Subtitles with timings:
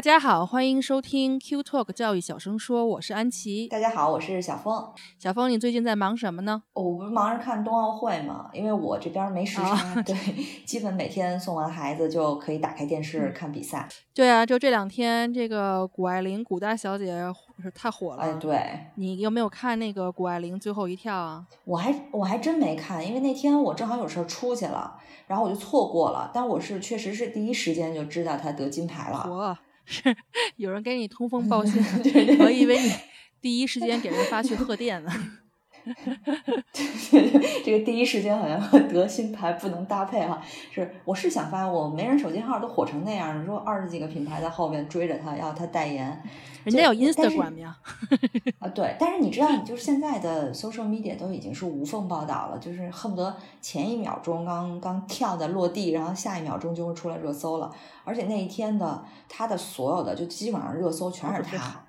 [0.00, 3.68] 大家好，欢迎收听 Q Talk 教育小声说，我是安琪。
[3.68, 4.82] 大家好，我是小峰。
[5.18, 6.62] 小峰，你最近在忙什么呢？
[6.72, 10.16] 我不是忙着看冬奥会嘛，因为我这边没时差，对，
[10.64, 13.86] 基本每天送完孩子就可以打开电视看比赛。
[14.14, 17.22] 对啊，就这两天，这个谷爱凌谷大小姐
[17.62, 18.22] 是太火了。
[18.22, 18.58] 哎，对，
[18.94, 21.44] 你有没有看那个谷爱凌最后一跳啊？
[21.66, 26.30] 我还我还真没看，因为那天我正好有事儿出去了，然后我就错过了。
[26.32, 29.58] 但我是确实是第一时间就知道她得金牌了。
[29.90, 30.16] 是
[30.56, 31.82] 有人给你通风报信，
[32.40, 32.92] 我以为你
[33.40, 35.10] 第一时间给人发去贺电呢。
[37.64, 40.40] 这个第一时间好像和得新牌不能搭配哈。
[40.70, 46.22] 是，我是想发，我没人手机号都火成那样，你说二十几个品牌在后面追着他要他代言，
[46.64, 47.76] 人家有 Instagram 呀。
[48.58, 57.70] 啊，对，但是你知道，你就是现在的 social media 都已经是无缝报道了，就是恨不得前一秒钟刚刚跳的落地，然后下一秒钟就会出来热搜了。
[58.04, 61.80] 而且那一天的他的所有的就基本上热搜全是他。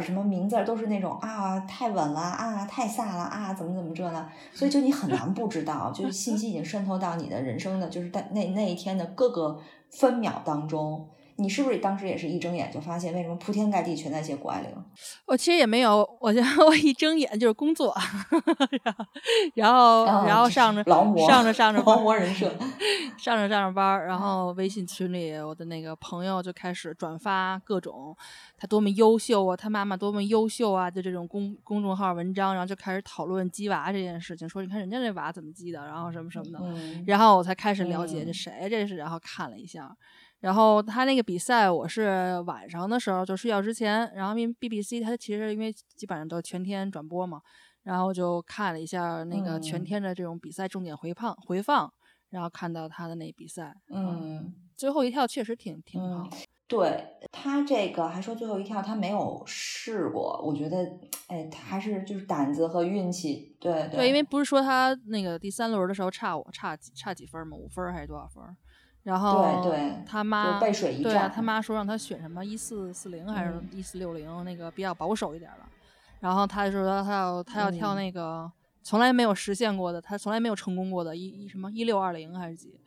[0.00, 4.28] 什么名字都是那种啊，太稳了啊，太飒了啊，怎么怎么着呢？
[4.52, 9.58] 所以就你很难不知道，就是信息已经渗透到你的人生的，就是在那那一天的各个
[9.90, 11.08] 分秒当中。
[11.40, 14.70] 你是不是当时也是一睁眼就发现为什么铺天盖地全在写谷爱凌？
[15.24, 17.96] 我其实也没有，我觉得 我一睁眼就是工作，
[19.54, 22.48] 然后然后上着劳模上着上 着劳模人设，
[23.16, 28.16] 上着上着班，然后微信群里我的那个朋友就开始转发各种
[28.56, 36.64] 他多么优秀啊，他妈妈多么优秀啊，就这种公公众号文章，然后就开始讨论鸡娃这件事情，说你看人家这娃怎么鸡的，然后什么什么的，
[37.06, 39.96] 然后我才开始了解这谁这是，然后看了一下。
[40.40, 47.40] 然后他那个比赛，我是晚上的时候就睡觉之前，然后因为 BBC 它其实因为基本上都全天转播嘛，
[47.82, 51.92] 然后就看了一下那个全天的这种比赛重点回放回放，
[52.30, 56.28] 然后看到他的那比赛，嗯，最后一跳确实挺挺好。
[56.68, 60.86] 对他这个还说最后一跳他没有试过，我觉得
[61.26, 63.56] 哎，他还是就是胆子和运气。
[63.58, 67.56] 对对，因为不是说他那个第三轮的时候差我差几差几分吗？
[67.56, 68.44] 五分还是多少分？
[69.08, 75.64] 然后对对，他妈背水一战，他妈说让他选什么一四四零还是一四六零，那个比较保守一点的。
[76.20, 78.50] 然后他就说他要他要跳那个
[78.82, 82.78] 从来没有实现过的，他从来没有成功过的，一一什么一六二零还是几？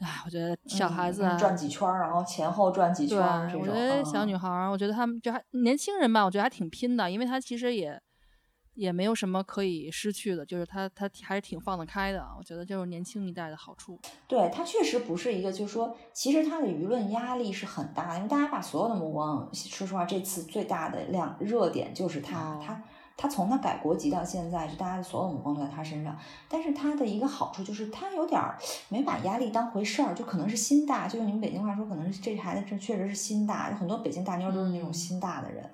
[0.00, 3.18] 哎，我觉得小孩子转几圈，然后前后转几圈，
[3.56, 8.02] 我觉得小女孩，我觉得他们就还年轻人吧，我觉得还挺拼的，因为他其实也。
[8.74, 12.26] 也没有什么可以失去的，就是他他还是挺放得开的。
[12.36, 13.98] 我觉得就是年轻一代的好处。
[14.26, 22.82] 对他确实不是一个，就是说，其实他的舆论压力是很大，因为大家把所有的目光，说实话，这次最大的亮热点就是他，他
[23.16, 26.18] 他从他改国籍到现在，就大家的所有目光都在他身上。
[26.48, 28.42] 但是他的一个好处就是他有点
[28.88, 35.70] 没把压力当回事儿，就可能是心大，就用你们北京话说，可能是这孩子这确实是心大，有很多北京大妞都是那种心大的人，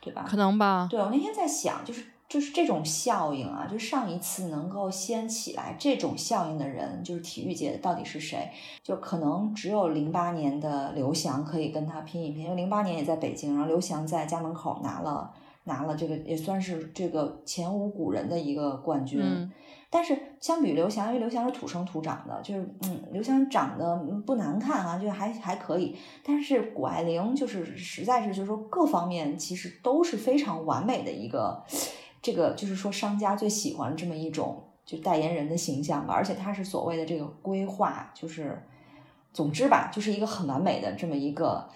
[0.00, 0.24] 对吧？
[0.26, 0.88] 可能吧。
[0.90, 2.06] 对我那天在想，就是。
[2.30, 8.48] 就是这种效应啊，就上一次能够掀起来这种效应的人，就是体育界的到底是谁？
[8.84, 19.50] 就可能只有零八年的刘翔可以跟他拼一拼，因为零八年也在北京，然后刘翔在家门口拿了拿了这个，也算是这个前无古人的一个冠军。
[19.92, 25.96] 但是相比刘翔，因为刘翔是土生土长的，就是嗯，刘翔长得不难看啊，就还还可以。
[26.24, 31.64] 但是谷爱凌就是实在是就是说各方面其实都是非常完美的一个。
[32.22, 38.62] 这个就是说，商家最喜欢这么一种就代言人的形象吧，而且他是所谓的这个规划，就是
[39.32, 41.68] 总之吧，就是一个很完美的这么一个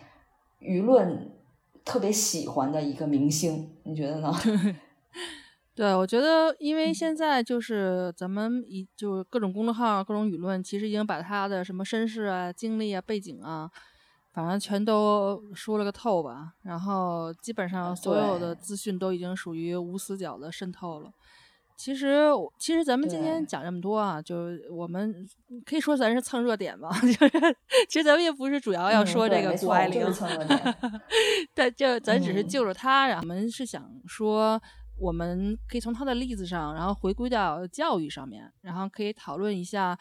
[0.60, 1.32] 舆论
[1.84, 4.32] 特别喜欢的一个明星，你觉得呢？
[5.74, 13.70] 对，我觉得，因为现在就是咱们一就各种公众号、各种舆论，其实已经把他的什么身世啊、经历啊、背景啊。
[14.34, 21.12] 反正全都说了个透吧，然后基本上所有的资讯都已经属于无死角的渗透了。
[21.76, 22.28] 其实，
[22.58, 25.24] 其实咱们今天讲这么多啊，就是我们
[25.64, 27.56] 可以说咱是蹭热点吧， 就是
[27.88, 30.04] 其实咱们也不是主要要说这个谷爱凌，
[31.54, 34.60] 但就咱只是就着他，然后我们是想说，
[34.98, 39.96] 我们可以从他的例子上，然后回归到教育上面，然后可以讨论一下。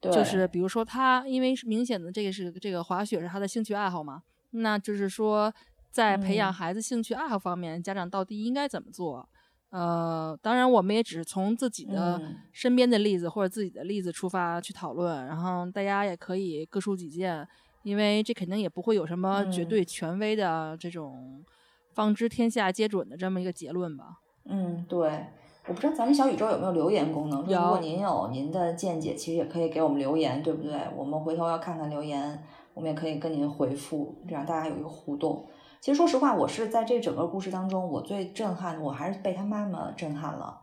[0.00, 5.52] 就是比如说他，因为是明显的这个是这个滑雪是他的兴趣爱好嘛，那就是说
[5.90, 9.28] 在培养嗯孩子兴趣爱好方面，家长到底应该怎么做？
[9.70, 17.46] 呃，当然，我们也只是从自己的嗯身边的例子或者自己的例子出发去讨论，然后大家也可以各抒己见，
[17.82, 21.44] 因为这肯定也不会有什么绝嗯对权威的这种
[21.92, 24.20] 方知天下皆准的这么一个结论吧。
[24.44, 25.26] 嗯，对。
[25.68, 30.80] 我不知道咱们小宇宙有没有留言功能，就如果您有您的见解，其实也可以给我们留言，对不对？
[30.96, 32.42] 我们回头要看看留言，
[32.72, 35.46] 我们也可以跟您回复，这样大家有一个互动。
[35.80, 40.58] 其实说实话，我是在这整个故事当中，我最震撼的，我还是被他妈妈震撼了。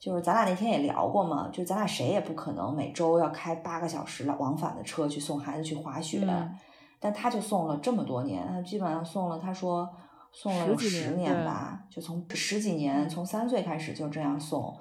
[0.00, 6.50] 就是咱俩那天也聊过嘛，就咱俩谁也不可能每周要开八个小时往返的车去送孩子去滑雪，嗯
[6.98, 9.88] 但他就送了这么多年，他基本上送了，他说
[10.32, 14.76] 送了有十几年吧，就从十几年，从三岁开始就这样送。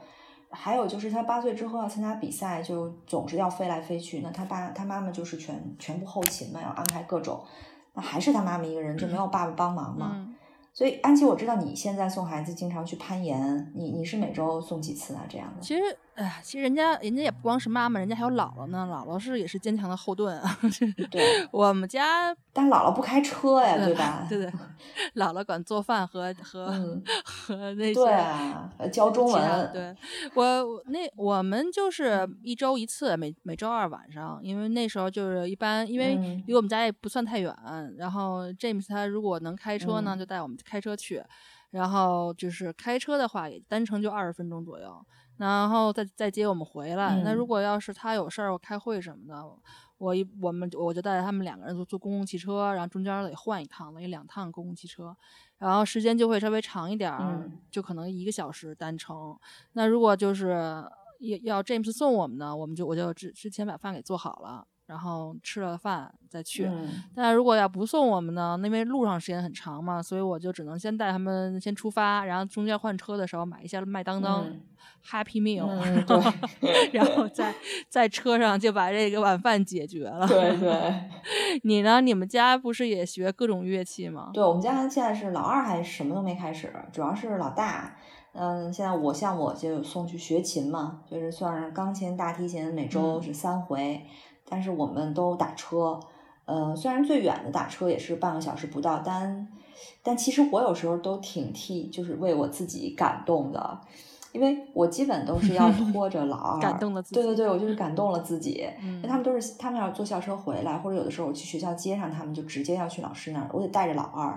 [0.51, 4.21] 还有就是他八岁之后要参加比赛，就总是要飞来飞去。
[4.21, 7.43] 那他爸他妈妈就是全全部后勤嘛，要安排各种。
[7.93, 10.11] 那还是他妈妈一个人，就没有爸爸帮忙嘛。
[10.15, 10.35] 嗯，
[10.73, 15.23] 所以安琪，我知道你现在送孩子经常去攀岩，你你是每周送几次啊？
[15.29, 15.61] 这样的？
[15.61, 15.81] 其实，
[16.19, 20.59] 哎，其实人家人家也不光是妈妈，人家还有姥姥呢，姥姥是也是坚强的后盾啊。
[21.09, 24.25] 对，我们家但姥姥不开车呀，对吧？
[24.27, 24.51] 对对，
[25.15, 27.71] 姥姥管做饭和和、嗯，和。
[27.79, 29.95] 那些对教中文，对。
[30.33, 36.43] 我我那我们就是一周一次，每每周二晚上，因为那时候就是一般，因为嗯。
[36.47, 37.55] 离我们家也不算太远，
[37.97, 40.19] 然后 James 他如果能开车呢，嗯。
[40.19, 41.23] 就带我们开车去，
[41.69, 45.05] 然后就是开车的话也单程就二十分钟左右，
[45.39, 47.21] 然后再再接我们回来。
[47.23, 49.43] 那如嗯果要是他有事儿，我开会什么的。
[49.97, 55.13] 我一我们我就带着他们两个人坐坐公共汽车，然后中间得换一趟，等于两趟公共汽车，
[55.57, 59.37] 然后时间就会稍微长一点儿，嗯就可能一个小时单程。
[59.73, 60.51] 那如果就是
[61.19, 66.65] 要要 James 送我们呢，我们就我就之之前把饭给做好了，然后吃了饭再去。
[66.65, 74.59] 嗯但如果要不送我们呢，因为路上时间很长嘛，所以我就只能先带他们先出发，然后中间换车的时候买一下麦当当、嗯
[75.05, 77.53] Happy Meal，、嗯，对然后在
[77.87, 80.27] 在车上就把这个晚饭解决了。
[80.27, 80.93] 对对。
[81.63, 82.01] 你呢？
[82.01, 84.31] 你们家不是也学各种乐器吗？
[84.33, 87.95] 对我们家现在是老二还什么都没开始，主要是老大。
[88.33, 94.05] 嗯，现在我像我就送去学琴嘛，就是算是钢琴、大提琴，每周嗯是三回，
[94.49, 95.99] 但是我们都打车。
[96.45, 99.47] 呃，虽然最远的打车也是半个小时不到，但
[100.01, 103.79] 但其实我有时候都挺替，就是为我自己感动的，
[104.31, 108.67] 因为我基本都是要拖着老 二，感动了自己对对对，我 就是感动了自己。
[108.81, 114.35] 嗯因为他们都是他们要坐校车回来，或者有的时候我去学校接上他们，就直接要去老师那儿，我得带着老二，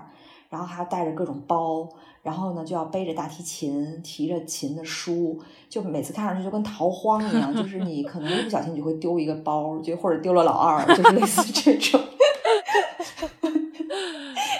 [0.50, 1.88] 然后还要带着各种包，
[2.22, 12.00] 然后呢就要背着大提琴，提着琴的书，就每次看上去就跟逃荒一样，就是你可能一不小心你就会丢一个包，就或者丢了老二，就是类似这种。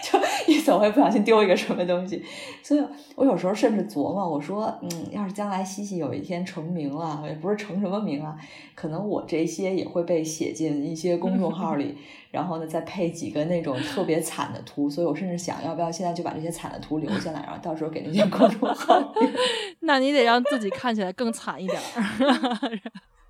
[0.02, 0.18] 就
[0.51, 2.22] 一总会不小心丢一个什么东西，
[2.62, 2.82] 所以
[3.14, 8.36] 我有时候甚至琢磨，我说，嗯，要是将来西西有一天成名了，也不是成什么名啊，
[8.74, 11.96] 可能我这些也会被写进一些公众号里，
[12.30, 19.28] 然后呢再配几个那种特别惨的图，所以我甚至想要不要现在就把这些惨的图留下来，然后到时候给那些公众号里。
[19.80, 22.80] 那你得让自己看起来更惨一点儿。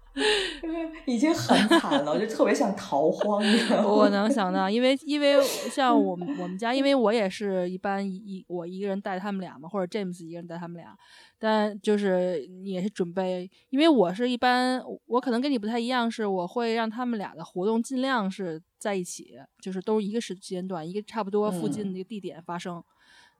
[1.06, 3.82] 已经很惨了，我就特别像逃荒一样。
[3.88, 5.42] 我能想到，因为因为
[5.72, 10.96] 像我们我们家，因为我也是一般一一我一个人带他们俩嘛，或者 James 一个人带他们俩，
[11.38, 22.82] 但就是也是准备，因为我是一般我可能跟你不太一样，是我会让他们俩的活动尽量是在一起，就是都是一个时间段，一个差不多附近的一个地点发生。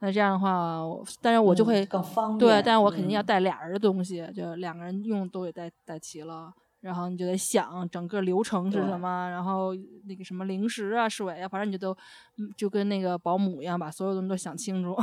[0.01, 0.81] 那这样的话，
[1.21, 2.39] 但是我就会、嗯更方便。
[2.39, 6.53] 对，但是我肯定要嗯带俩人的东西，就两个人用都得带带齐了。
[6.83, 9.75] 然后你就得想整个流程是什么，然后
[10.07, 11.97] 那个什么零食啊、水啊，反正你就都
[12.37, 14.95] 嗯就跟那个保姆一样，把所有东西都想清楚。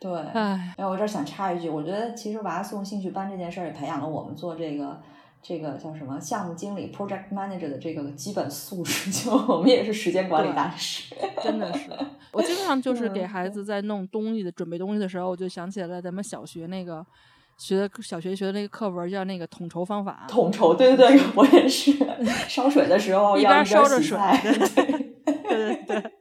[0.00, 0.12] 对。
[0.34, 5.00] 唉，哎，我这儿想插一句，我觉得其实娃送兴趣班这件事儿也培养了我们做这个
[5.40, 11.14] 这个叫什么项目经理 （project manager） 的这个基本素质，就我们也是时间管理大师。
[11.42, 11.90] 真的是，
[12.32, 17.04] 我经常就是给嗯孩子在弄东西的准备东西的时候，我就想起来咱们小学那个
[17.58, 20.24] 学的小学学的那个课文叫那个统筹方法。
[20.28, 21.92] 统筹，对对对， 我也是。
[22.48, 24.52] 烧水的时候一边烧着水对
[25.42, 26.12] 对对对。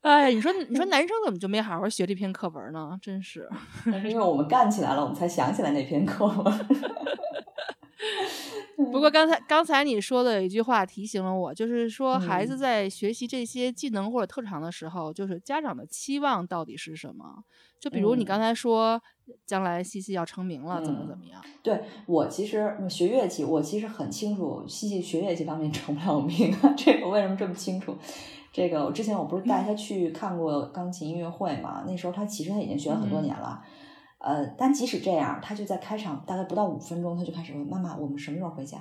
[0.00, 2.98] 哎，你说你说男生怎么就没好好学这篇课文呢？
[3.02, 3.48] 真是。
[3.84, 6.36] 那是因为我们干起来了，我们才想起来那篇课文。
[8.84, 17.42] 不过刚才刚才你说的有一句话提醒了我，就是说孩子嗯在学习这些技能或者特长的时候，就是家长的期望到底是什么？
[17.80, 19.00] 就比如你嗯刚才说，
[19.44, 21.42] 将来西西要成名了，怎么嗯怎么样？
[21.62, 26.72] 对我其实嗯学乐器，我其实很清楚，西西学乐器方面 成不了名啊。
[26.76, 27.96] 这个为什么这么清楚？
[28.52, 31.84] 这个我之前我不是带他去看过钢琴音乐会嘛？
[31.86, 33.62] 那时候他其实他已经学了很多年了。
[34.18, 38.76] 呃，但即使这样，他就在开场大概不到五分钟，他就开始问妈妈：“我们什么时候回家？”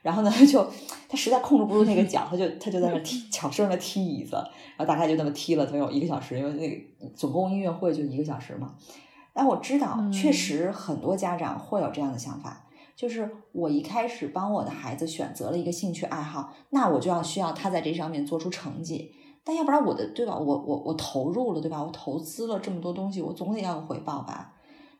[0.00, 0.66] 然后呢，他 就
[1.08, 4.36] 他实在控制不住那个脚，他就他就在那踢，小声的踢椅子，
[4.76, 8.74] 然后大概就那么踢了得有一个小时，因为那个总共音乐会就一个小时嘛。
[9.34, 12.66] 但我知道，确实很多家长会有这样的想法，
[12.96, 19.12] 就是我一开始帮我的孩子选择了一个兴趣爱好，那我就要需要他在这上面做出成绩，
[19.44, 20.34] 但要不然我的对吧？
[20.34, 21.84] 我我我投入了对吧？
[21.84, 24.54] 我投资了这么多东西，我总得要个回报吧。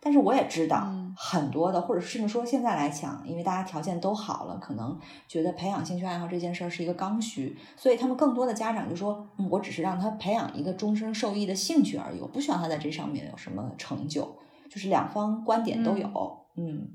[0.09, 4.99] 但是我也知道很多的，或者甚至说现在来讲，因为大家条件都好了，可能
[5.29, 14.39] 觉得培养兴趣爱好这件事儿是一个刚需，所以他们更多的家长就说：“嗯，我只是让他培养一个终身受益的兴趣而已，我不希望他在这上面有什么成就。”
[14.71, 16.47] 就是两方观点都有。
[16.57, 16.89] 嗯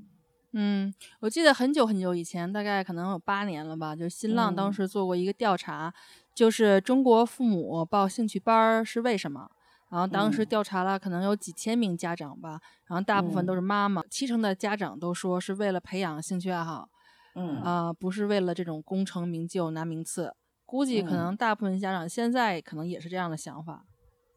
[0.54, 5.94] 嗯，我记得很久很久以前，大概可能有八年了吧，就是新浪当时做过一个调查，
[6.34, 9.50] 就是中国父母报兴趣班是为什么？
[9.94, 12.58] 然后当时调查了，可能有几千名家长吧，
[12.88, 16.88] 然后大部分都是妈妈，七成的家长都说是为了培养兴趣爱好，
[17.36, 20.34] 嗯啊，不是为了这种功成名就拿名次。
[20.66, 23.84] 估计可能大部分家长现在可能也是这样的想法。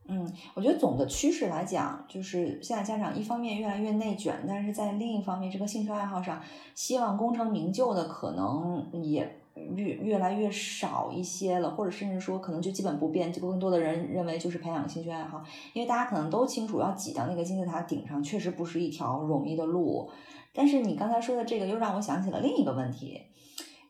[0.07, 6.39] 嗯，我觉得总的趋势来讲，就是现在家长一方面越来越内卷，但是在另一方面，这个兴趣爱好上，
[6.75, 9.41] 希望功成名就的可能也。
[9.75, 20.09] 越越来越少一些了，或者甚至说可能就基本不变，就更多的人认为就是培养兴趣爱好，因为大家可能都清楚，要挤到那个金字塔顶上，确实不是一条容易的路。
[20.53, 23.21] 但是你刚才说的这个，又让我想起了另一个问题，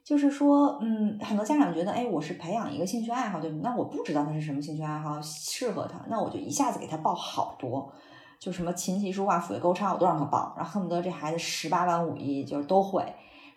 [0.04, 7.92] 就是说，嗯，很多家长觉得，哎，我是培养一个兴趣爱好，对那我不知道他是什么兴趣爱好适合他，那我就一下子给他报好多，
[8.40, 13.04] 就什么琴棋书画斧钺钩叉我都让他报，然后恨不得这孩子十八般武艺就是都会，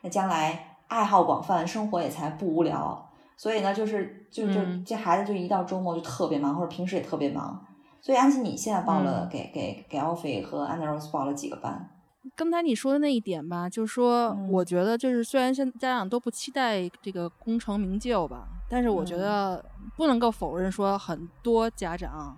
[0.03, 0.67] 那将来。
[0.91, 3.11] 爱好广泛，生活也才不无聊。
[3.37, 7.65] 所以呢，就是就就这孩子就一到周末就特别忙，或者平时也特别忙。
[8.03, 11.89] 所以安琪，你现在报了给给给 Alfie 和 Anna Rose 报了几个班？
[12.37, 19.65] 刚才你说的那一点吧，就是说，我觉得就是虽然现家长都不期待这个功成名就吧，但是我觉得
[19.97, 22.37] 不能够否认说很多家长，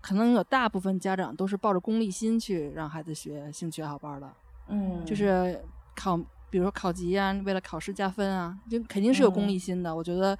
[0.00, 4.30] 可能有大部分家长都是抱着功利心去让孩子学兴趣爱好班的。
[4.68, 5.64] 嗯，就是
[5.96, 6.20] 考。
[6.50, 9.94] 比如说考级啊，为了考试加分啊，就肯定是有功利心的。
[9.94, 10.38] 我觉得，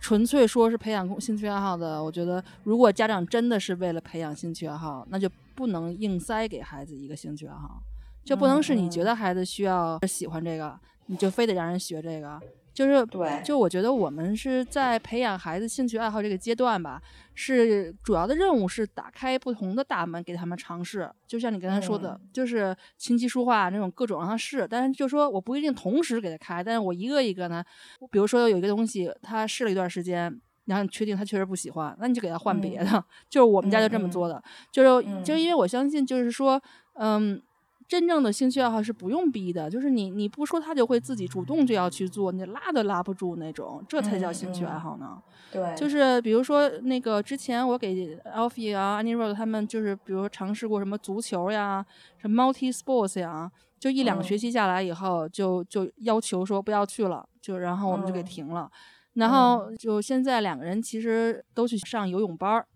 [0.00, 7.82] 纯粹说是培养兴趣爱好的，我觉得如果家长真的是为了培养兴趣爱好，那就不能硬塞给孩子一个兴趣爱好，
[8.24, 12.40] 就不能是你觉得孩子需要喜欢这个，你就非得让人学这个。
[12.76, 17.00] 就是对，就我觉得我们是在培养孩子兴趣爱好这个阶段吧，
[17.32, 21.10] 是主要的任务是打开不同的大门给他们尝试。
[21.26, 27.64] 就像你刚才说的，就是琴棋书画那种各种让他试，但是就说我不一定同时给他开，但是我一个一个呢，
[28.10, 33.02] 比如说有一个东西他试了一段时间，然后你确定他确实不喜欢，那你就给他换别的。
[33.30, 36.62] 就是我们家就这么做的，就是就是因为我相信，就是说，
[36.98, 37.40] 嗯。
[37.88, 45.22] 真正的兴趣爱好是不用逼的，就是你你不说他就会自己主动就要去做，你拉都拉不住那种，这才叫兴趣爱好呢。
[45.52, 51.86] 对，就是比如说那个之前我给 Alfie 啊、Annie Rose 他们就是比如尝试过什么足球呀、
[52.18, 58.68] 什么 Multi Sports 呀，就一两个学期下来以后，就就要求说不要去了，就然后我们就给停了。
[59.14, 62.66] 然后就现在两个人其实都去上游泳班儿，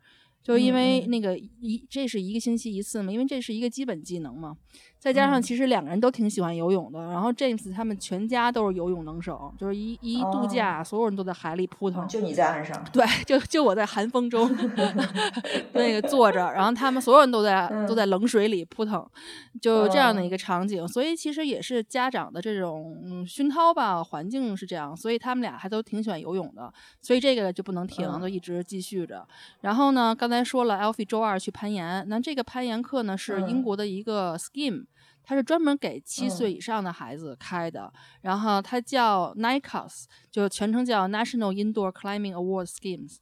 [0.42, 4.56] 就因为那个一这是一个星期一次嘛，因为这是一个基本技能嘛。
[5.00, 7.00] 再加上，其实两个人都挺喜欢游泳的。
[7.00, 12.06] 然后 James 他们全家都是游泳能手，就是一一度假，所有人都在海里扑腾。
[12.06, 12.84] 就你在岸上？
[12.92, 14.54] 对，就就我在寒风中
[15.72, 19.02] 那个坐着，然后他们所有人都在都在冷水里扑腾，
[19.58, 20.86] 就这样的一个场景。
[20.86, 26.70] 所以其实也是家长的这种熏陶吧，环境是这样，所以他们俩还都挺喜欢游泳的。
[27.00, 29.26] 所以这个就不能停，就一直继续着。
[29.62, 34.84] 然后呢，刚才说了，Alfie 周二去攀岩，那这个攀岩课呢是英国的一个 scheme。
[35.24, 43.16] 它是专门给七岁以上的孩子开的，然后它叫 NICAS，就全称叫 National Indoor Climbing Award Schemes。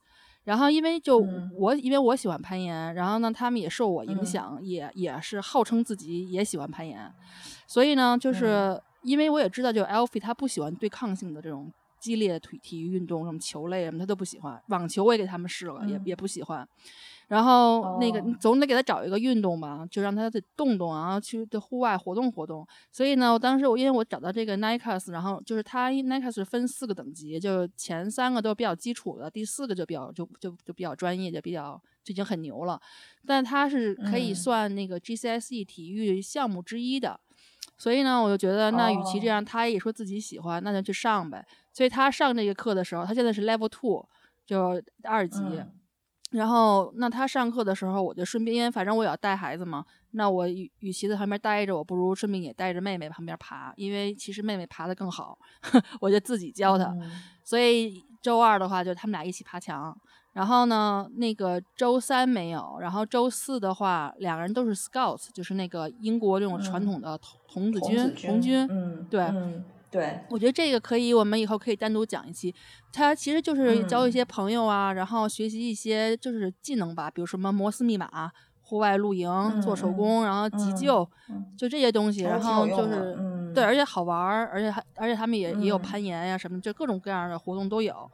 [0.44, 1.18] 然后因为就
[1.58, 7.12] 我因为我喜欢攀岩，然后呢他们也受我影响，也也是号称自己也喜欢攀岩，
[7.66, 16.66] 所以呢就是因为我也知道，就 Alfie 他不喜欢对抗性的这种激烈体体育运动，什么球类什么他都不喜欢，网球我也给他们试了，也也不喜欢。
[17.28, 22.66] 然后那个你总得给他找一个运动吧，就让他得动动啊，去的户外活动活动。
[22.90, 32.80] 所以呢，我当时我因为我找到这个 Nikes，然后就是它 Nikes 分四个等级，就前三个都是比较基础的，第四个就比较就就就比较专业，就比较就已经很牛了。
[33.26, 37.20] 但它是可以算那个 GCSE 体育项目之一的，
[37.76, 41.46] 所以呢，我就觉得那与其这样，他也说自己喜欢，那就去上呗。
[41.74, 44.08] 所以他上这个课的时候，他现在是 Level Two。
[44.46, 45.42] 就二级。
[46.30, 55.38] 然后，那他上课的时候，我就顺便，因为反正我也要带孩子嘛，那我与与其在旁边待着，我不如顺便也带着妹妹旁边爬，因为其实妹妹爬的更好，
[56.00, 56.94] 我就自己教她。
[57.42, 59.96] 所以周二的话，就他们俩一起爬墙。
[60.34, 67.18] 然后呢，那个周三没有，然后周四的话，两个人都是 Scouts，就是那个英国这种传统的
[67.48, 68.66] 童子军，童军。
[68.70, 69.32] 嗯，对。
[69.90, 72.54] 对，我觉得这个可以，我们以后可以单独讲一期。
[72.92, 78.30] 他其实就是交一些朋友啊，然后学习一些就是技能吧，比如什么摩斯密码、
[78.60, 81.08] 户外露营、做手工，然后急救，
[81.56, 82.22] 就这些东西。
[82.22, 83.16] 然后就是
[83.54, 88.10] 对，而且好玩儿，而且还而且他们也也有攀岩呀什么，就各种各样的活动都有。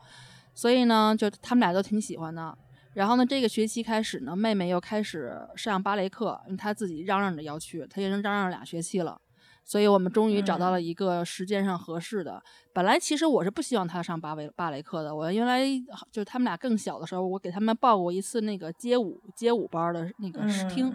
[0.54, 2.56] 所以呢，就他们俩都挺喜欢的。
[2.92, 9.20] 然后呢，这个学期开始呢，妹妹又开始上芭蕾课，她自己嚷嚷着要去，她已经嚷嚷俩学期了。
[9.64, 12.42] 所以我们终于找到了一个时间上合适的。
[12.72, 15.14] 本来其实我是不希望他上芭蕾芭蕾课的。
[15.14, 15.64] 我原来
[16.10, 20.92] 就是他们俩更小的时候，我给他们报过一次那个街舞街舞班的那个试听。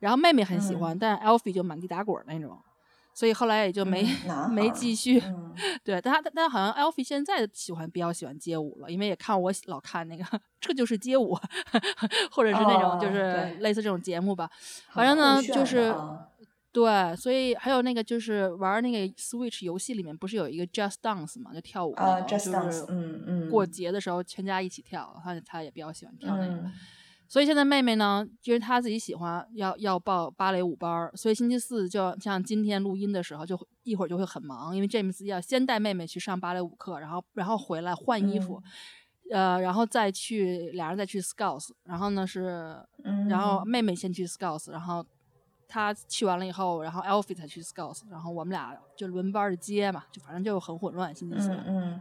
[0.00, 2.58] 然后妹妹很喜欢，但是 Alfie 就满地打滚那种，
[3.14, 4.04] 所以后来也就没
[4.50, 5.22] 没继续。
[5.84, 10.24] 对，但他但好像 Alfie 现在喜欢比较喜欢街舞了，因为也看我老看那个
[10.60, 11.38] 这就是街舞，
[12.32, 14.50] 或者是那种就是类似这种节目吧。
[14.90, 15.94] 反正呢就是。
[16.76, 22.50] 对，所以还有那个就是玩那个 Switch 游戏里面不是有一个 Just Dance 嘛，就跳舞那个，就是
[22.90, 26.70] 嗯嗯，过节的时候全家一起跳，他他也比较喜欢跳那个。
[27.26, 38.62] 所以现在妹妹呢，因为她自己喜欢要要报芭蕾舞班，所以星期四就像今天录音的时候，就一会儿就会很忙，因为 James 要先带妹妹去上芭蕾舞课，然后然后回来换衣服，
[39.32, 42.76] 呃，然后再去俩人再去 Scouts，然后呢是，
[43.30, 45.02] 然后妹妹先去 Scouts，然后。
[45.68, 51.50] 他去完了以后，然后 Alfie 才去 Scouts，然后我们俩就轮班的接嘛，就反正就很混乱，星期四。
[51.66, 52.00] 嗯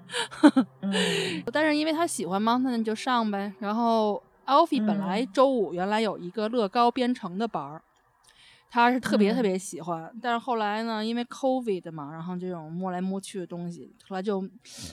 [0.82, 1.44] 嗯。
[1.52, 3.52] 但是因为他喜欢嘛，那你就上呗。
[3.60, 7.82] 然后 Alfie 本来周五原来有一个乐高编程的班儿，
[8.70, 10.14] 他是特别特别喜欢。
[10.22, 14.42] 但是后来呢，因为 COVID 嘛，然后这种摸来摸去的东西，后来就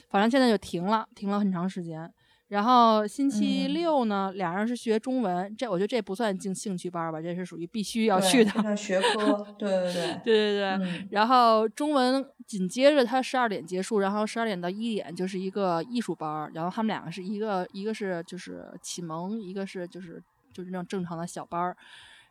[0.09, 2.11] 反正现在就停了，停了很长时间。
[2.53, 9.43] 然后星期六呢，俩人是学中文，这我觉得这不算进兴趣班吧，这是属于必须要去的学科。
[9.57, 11.07] 对对对，对 对对。
[11.09, 20.21] 然后中文紧接着他十二点结束，然后十二点到一点就是一个艺术班，然后他们两个是一个一个是就是启蒙，一个是就是
[20.53, 21.75] 就是那种正常的小班儿，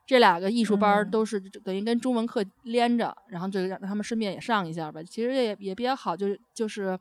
[0.07, 6.97] 这两个艺术班都是等于跟中文课连着，然后就让他们顺便也上一下吧，其实也也比较好，就是就是。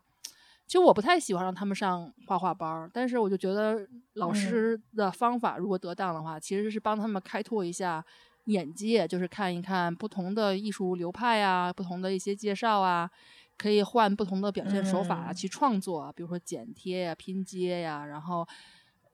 [0.72, 8.02] 其实我不太喜欢让他们上画画班，但是我就觉得老师的方法如果得当的话，其实是帮他们开拓一下
[8.46, 13.12] 眼界，就是看一看不同的艺术流派啊，不同的一些介绍啊，
[13.58, 18.48] 可以换不同的表现手法去创作，比如说剪贴呀、拼接呀，然后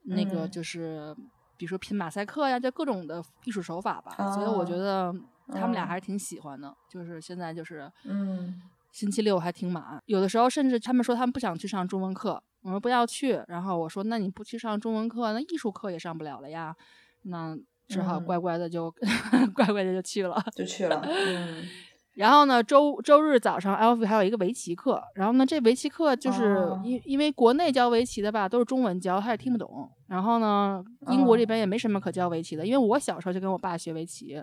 [0.04, 1.12] 那个就是
[1.56, 4.12] 比如说拼马赛克呀，就各种的艺术手法吧。
[4.32, 5.12] 所以我觉得
[5.48, 8.62] 他们俩还是挺喜欢的，就是现在就是嗯。
[8.90, 16.74] 星期六还挺满，有的时候甚至他们说他们不想去上中文课，我说不要去，然后我说那你不去上中文课，那艺术课也上不了了呀，
[17.22, 18.90] 那只好乖乖的就
[19.54, 21.00] 乖乖的就去了，就去了。
[21.04, 21.64] 嗯，
[22.16, 29.88] 然后呢，周周日早上 Alfie 还有一个围棋课，然后呢，这围棋课就是因因为国内教围棋的吧，都是中文教，他也听不懂。
[30.08, 34.42] 然后呢，英国这边也没什么可教围棋的，因为我小时候就跟我爸学围棋。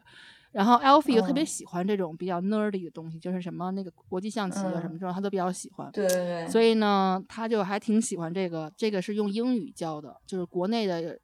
[0.56, 5.92] 然后 Alfie 又特别喜欢这种比较 nerdy 的东西，就是什么那个国际象棋啊什么这种，他都比较喜欢。
[5.92, 6.48] 对对对。
[6.48, 8.72] 所以呢，他就还挺喜欢这个。
[8.78, 11.20] 这个是用英语教的，就是国内的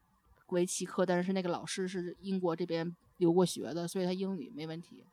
[0.48, 5.06] 围棋课，但是那个老师是英国这边留过学的，所以他英语没问题。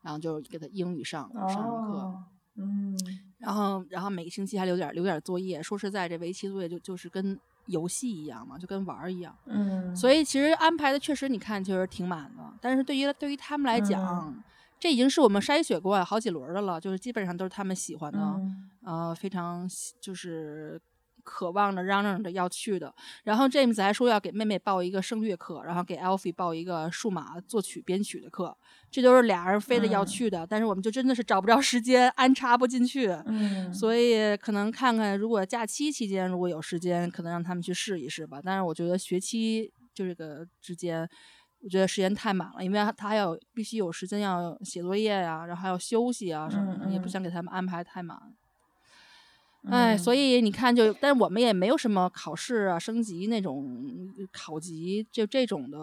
[0.00, 2.24] 然后就给他英语上上课。
[2.54, 2.98] 嗯。
[3.36, 5.62] 然后，然后每个星期还留点留点作业。
[5.62, 7.38] 说实在，这围棋作业就就是跟。
[7.66, 9.36] 游戏一样嘛，就跟玩儿一样。
[9.46, 12.42] 嗯，所以其实安排的确实，你看确实挺满的。
[12.60, 14.34] 但是对于对于他们来讲，
[14.78, 18.40] 这已经是我们筛选过好几轮的了，就是基本上都是他们喜欢的，
[18.84, 19.68] 呃，非常
[20.00, 20.80] 就是。
[21.26, 28.56] 渴望着、嚷嚷着要去的，然后 James 还说要给妹妹报一个声乐课，然后给 Alfie 报一个数码作曲编曲的课，
[28.88, 38.40] 这都是俩人非得要去的，但是我们就真的是找不着时间，安插不进去，嗯，所以可能看看如果假期期间如果有时间，可能让他们去试一试吧。
[38.42, 41.08] 但是我觉得学期就这个之间，
[41.60, 48.16] 我觉得时间太满了，因为他还要必须有时间要写作业呀，然后还要休息啊什么的，也不想给他们安排太满。
[49.70, 53.86] 哎，所以你看，就但是我们也没有什么考试啊、升级那种
[54.32, 55.78] 考级，就这种的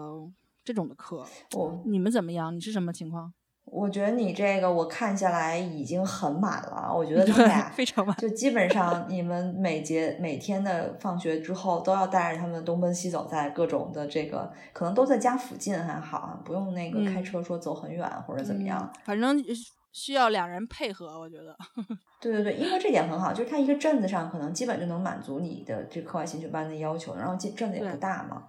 [0.64, 1.26] 这种的课。
[1.52, 2.54] 我你们怎么样？
[2.54, 3.32] 你是什么情况？
[3.66, 19.42] 我觉得你这个我看下来已经很满了，我觉得 他们俩非常满，就基本上你们每节每天的放学之后都要带着他们东奔西走，在各种的这个可能都在家附近还好，不用那个开车说走很远或者怎么样，反正
[19.94, 21.56] 需要两人配合，我觉得。
[22.20, 28.48] 对对对，英国这点很好，就是它一个镇子上可能基本就能满足你的这课外兴趣班的要求，然后镇子也不大嘛。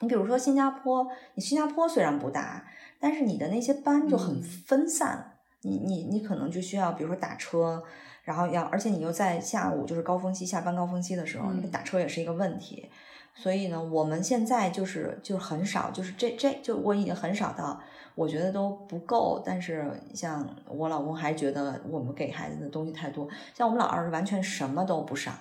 [0.00, 2.66] 你比如说新加坡，你新加坡虽然不大。
[3.00, 7.80] 但是你的那些班就很分散，你你你可能就需要，比如说打车，
[8.24, 12.90] 然后要，而且你又在下午就是高峰期下班高峰期的时候，你打车也是一个问题。
[13.36, 17.80] 所以呢，我们现在就是就是很少，就是这这就我已经很少到，
[18.18, 19.40] 我觉得都不够。
[19.46, 25.32] 但是像我老公还觉得我们给孩子的东西太多，像我们老二是完全什么都不上，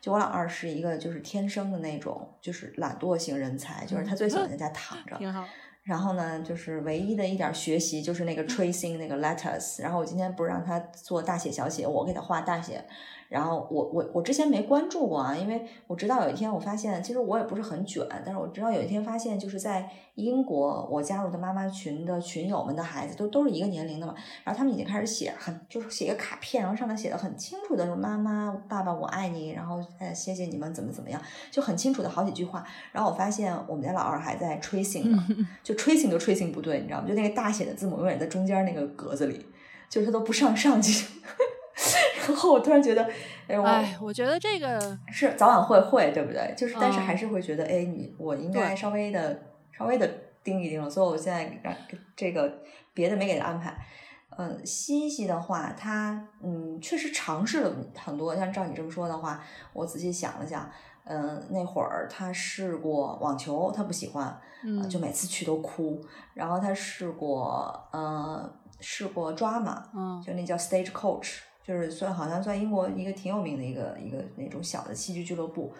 [0.00, 5.16] 就我老二是一个就是天生的那种就是懒惰型人才，就是他最喜欢在家躺着。
[5.18, 5.44] 挺好。
[5.82, 9.82] 然后呢，就是唯一的一点学习就是那个 tracing 那个 letters。
[9.82, 12.84] 然后我今天不是让他做大写小写，我给他画大写。
[13.32, 24.14] 然后我我我之前没关注过啊，因为我直到有一天我发现，其实我也不是很卷，但是我知道有一天发现，就是在英国我加入的妈妈群的群友们的孩子都都是一个年龄的嘛，
[24.44, 31.18] 然后他们已经开始写很就是写一个卡片，然后上面写的很清楚的说妈妈爸爸我爱你，然后呃谢谢你们怎么怎么样，
[31.50, 32.62] 就很清楚的好几句话。
[32.92, 35.26] 然后我发现我们家老二还在 tracing 呢，
[35.62, 37.08] 就 tracing 都 tracing 不对，你知道吗？
[37.08, 39.46] 就那个大写的字母永远在中间那个格子里，
[39.88, 41.06] 就是他都不上上去。
[42.28, 43.02] 然后我突然觉得，
[43.48, 46.54] 哎，我我觉得这个是早晚会会，对不对？
[46.56, 49.42] 就是，但是还是会觉得，哎，你我应该稍微的、
[49.76, 50.08] 稍微的
[50.42, 50.88] 盯一盯了。
[50.88, 51.74] 所以我现在让
[52.16, 52.52] 这个
[52.94, 53.76] 别的没给他安排。
[54.38, 58.34] 嗯，西西的话，他嗯确实尝试了很多。
[58.34, 59.42] 像照你这么说的话，
[59.74, 60.70] 我仔细想了想，
[61.04, 66.00] 嗯，那会儿他试过网球，他不喜欢，嗯，就每次去都哭。
[66.32, 71.40] 然后他试过，嗯，试过抓马，嗯，就那叫 stage coach。
[71.64, 75.72] 就是算好像算英国一个挺有名的一个一个那种小的戏剧俱乐部，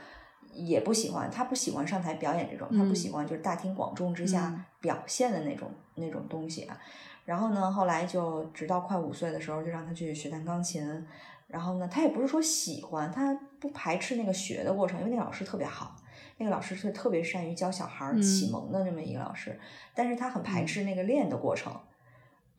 [0.52, 6.78] 也不喜欢他不喜欢上台表演这种，他不喜欢就是大庭广众之下表现的那种那种东西啊。
[7.24, 11.06] 然后呢，后来就直到快五岁的时候，就让他去学弹钢琴。
[11.48, 15.94] 然后呢，他也不是说喜欢，他不排斥那个学的过程，因为那个老师特别好，
[16.38, 19.58] 那个老师是特别善于教小孩启蒙的这么一个老师，
[19.94, 21.72] 但是他很排斥那个练的过程。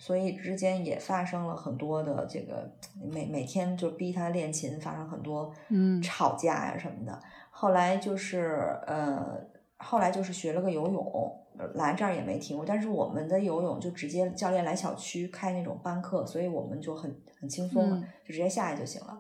[0.06, 2.70] 所以之间也发生了很多的这个
[3.02, 7.18] 每每天就逼他练琴，发生很多嗯吵架呀什么的。
[7.50, 9.40] 后来就是呃，
[9.78, 12.66] 后来就是学了个游泳，来这儿也没停过。
[12.66, 19.18] 但是我们的游泳就直接教练来小区开那种班课，所以我们就很很轻松了，就直接下来就行了。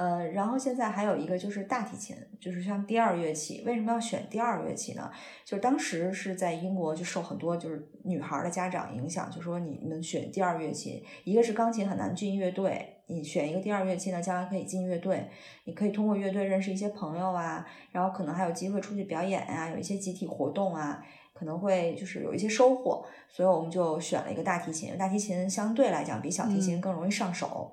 [0.00, 3.62] 呃，然后现在还有一个就是大提琴，就是像第二乐器。
[3.66, 5.10] 为什么要选第二乐器呢？
[5.44, 15.28] 就是当时是在英国就受很多就是女孩的家长影响，就说你们选第二乐器，一个是钢琴很难进乐队，你选一个第二乐器呢，将来可以进乐队，
[15.64, 24.96] 你可以通过乐队认识一些朋友啊，然后可能还有机会出去表演啊，有一些集体活动啊，可能会就是有一些收获，所以我们就选了一个大提琴。
[24.96, 27.70] 大提琴相对来讲比小提琴更容易上手。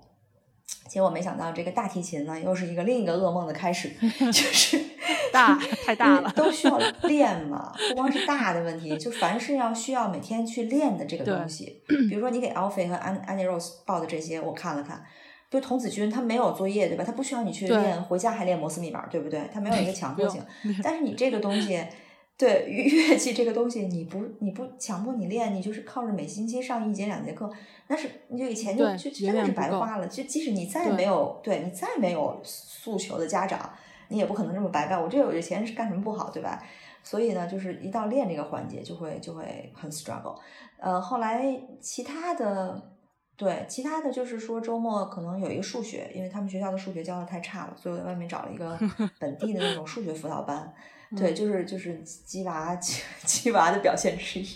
[0.87, 4.79] 结果没想到，这个大提琴呢，又是一个另一个噩梦的开始， 就是
[5.31, 7.73] 大太大了，都需要练嘛。
[7.89, 15.03] 不光是大的问题，就凡是要需要每天去练的这个东西，比如说你给 Alfie 和 An Annie Rose 报的这些，我看了看，
[15.51, 17.03] 就童子军他没有作业对吧？
[17.03, 19.49] 他不需要你去练，回家还练摩斯密码对不对？
[19.53, 20.41] 他没有一个强迫性。
[20.83, 21.83] 但是你这个东西。
[22.37, 27.51] 对 乐器这个东西，你不你不强迫你练，你就是靠着每星期上一节两节课，
[27.87, 30.07] 那是你就以前就就真的是白花了。
[30.07, 33.67] 就即使你再没有对你再没有诉求的家长，
[34.09, 35.01] 你也不可能这么白干。
[35.01, 36.63] 我这有这钱是干什么不好，对吧？
[37.01, 40.37] 所以呢，就是一到练这个环节，就会就会很 struggle。
[40.79, 41.43] 呃，后来
[41.81, 42.91] 其他的
[43.35, 48.77] 对其他的就是说周末可能有一个数学，因为他们学校的数学教的太差了，所以我在外面找了一个
[49.19, 50.71] 本地的那种数学辅导班。
[51.15, 54.47] 对，就是就是鸡娃 鸡鸡娃的表现之一，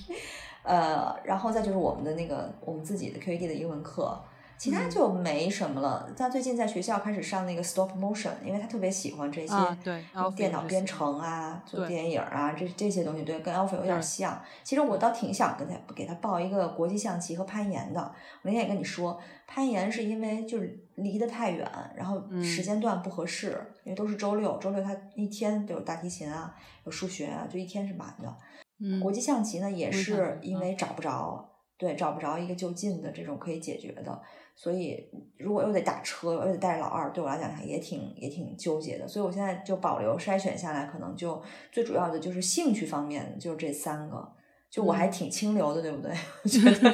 [0.64, 4.22] 呃，然后再就是我们的那个我们自己的 QED 的英文课。
[4.58, 6.08] 其他就没什么了。
[6.16, 14.40] 他最近在学校开始上那个 stop motion，因为他特别喜欢这些，对，电脑编程啊，做电影啊，这这些东西，对，跟 Alpha 有点像。
[14.64, 18.02] 其实我倒挺想跟他给他报一个国际象棋和攀岩的。
[18.02, 28.36] 我那天也跟你说，攀岩是因为就是离得太远，然后时间段不合适，因为都是周六，周六他一天都有大提琴啊，有数学啊，就一天是满的。
[28.84, 34.22] 嗯国际象棋呢，也是因为找不着，对，找不着一个就近的这种可以解决的。
[34.56, 39.08] 所以，如果又得打车，又得带着老二，对我来讲也挺也挺纠结的。
[39.08, 41.42] 所以我现在就保留筛选下来，可能就
[41.72, 44.32] 最主要的就是兴趣方面，就是这三个，
[44.70, 46.12] 就我还挺清流的，对不对？
[46.44, 46.92] 我觉 得，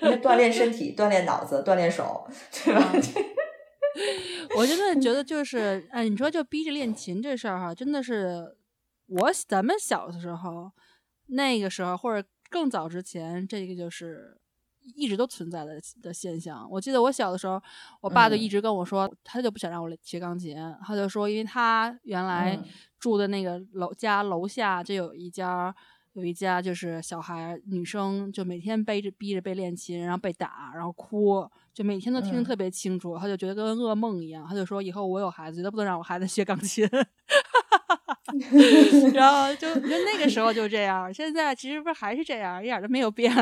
[0.02, 2.26] 因为锻炼身体、锻炼脑子、锻炼手，
[2.64, 2.92] 对吧？
[4.56, 8.56] 我真的觉得就是，哎，你说就逼着练琴这事儿哈，真的是
[9.06, 10.70] 我咱们小的时候，
[11.26, 14.38] 那个时候或者更早之前，这个就是
[14.94, 16.68] 一直都存在的的现象。
[16.70, 17.60] 我记得我小的时候，
[18.00, 22.58] 我爸就一直跟我说，他就不想让我学钢琴，他就说，因为他原来
[22.98, 25.74] 住的那个楼家楼下就有一家。
[26.18, 33.16] 有一家就是小孩女生，就每天背着逼着被练琴，然后被打，然后哭，就每天都听得特别清楚。
[33.16, 36.84] 他就觉得跟噩梦一样，他就说以后我有孩子，绝对不能让我孩子学钢琴。
[39.14, 43.32] 然后就就那个时候就这样，现在其实不是还是这样，一点都没有变。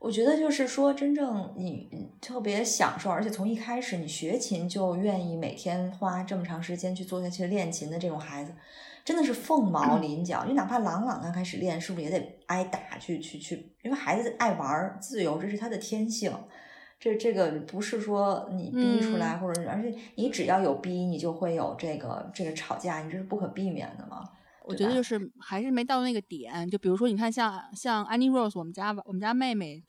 [0.00, 1.90] 我觉得就是说，真正你
[2.22, 8.54] 特别享受，而且从一开始你学琴就愿意每天花这么长时间去做下去练琴的这种孩子。
[9.04, 13.74] 真的是凤毛麟角，就哪怕朗朗刚开始练，是不是也得挨打去去去？
[13.82, 16.32] 因为孩子爱玩自由，这是他的天性。
[16.98, 24.22] 这这个不是说你逼出来，或者而且你只要有逼，你就会有这个这个吵架，你这是不可避免的嘛。
[24.66, 26.68] 我觉得就是还是没到那个点。
[26.68, 29.82] 就比如说，你看像像 Annie Rose，我们家我们家妹妹，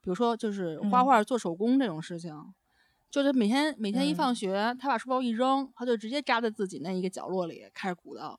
[0.00, 2.34] 比如说就是画画、做手工这种事情，
[3.08, 8.38] 就是每天每天一放学，她把书包一扔，她就直接扎在自己那一个角落里开始鼓捣。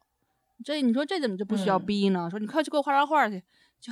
[0.63, 2.29] 这你说这怎么就不需要逼呢？
[2.29, 3.41] 说你快去给我画张画去，
[3.79, 3.91] 就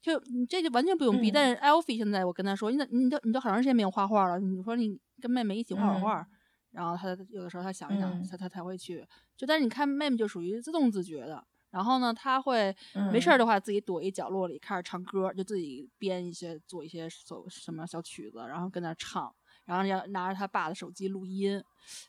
[0.00, 1.30] 就你这就完全不用逼。
[1.30, 6.26] 但是 Alfie 现在我跟他说，你怎你都你都好长时间没有画画了，你说你跟妹妹一起画会画，
[6.70, 9.06] 然后他有的时候他想一想，他他才会去。
[9.36, 12.74] 就但是你看妹妹就属于自动自觉的，然后呢，他会
[13.12, 19.34] 没事儿的话自己躲一角落里开始唱歌，就自己编一些做一些手什么小曲子，然后跟那唱。
[19.66, 21.62] 然后要拿着他爸的手机录音，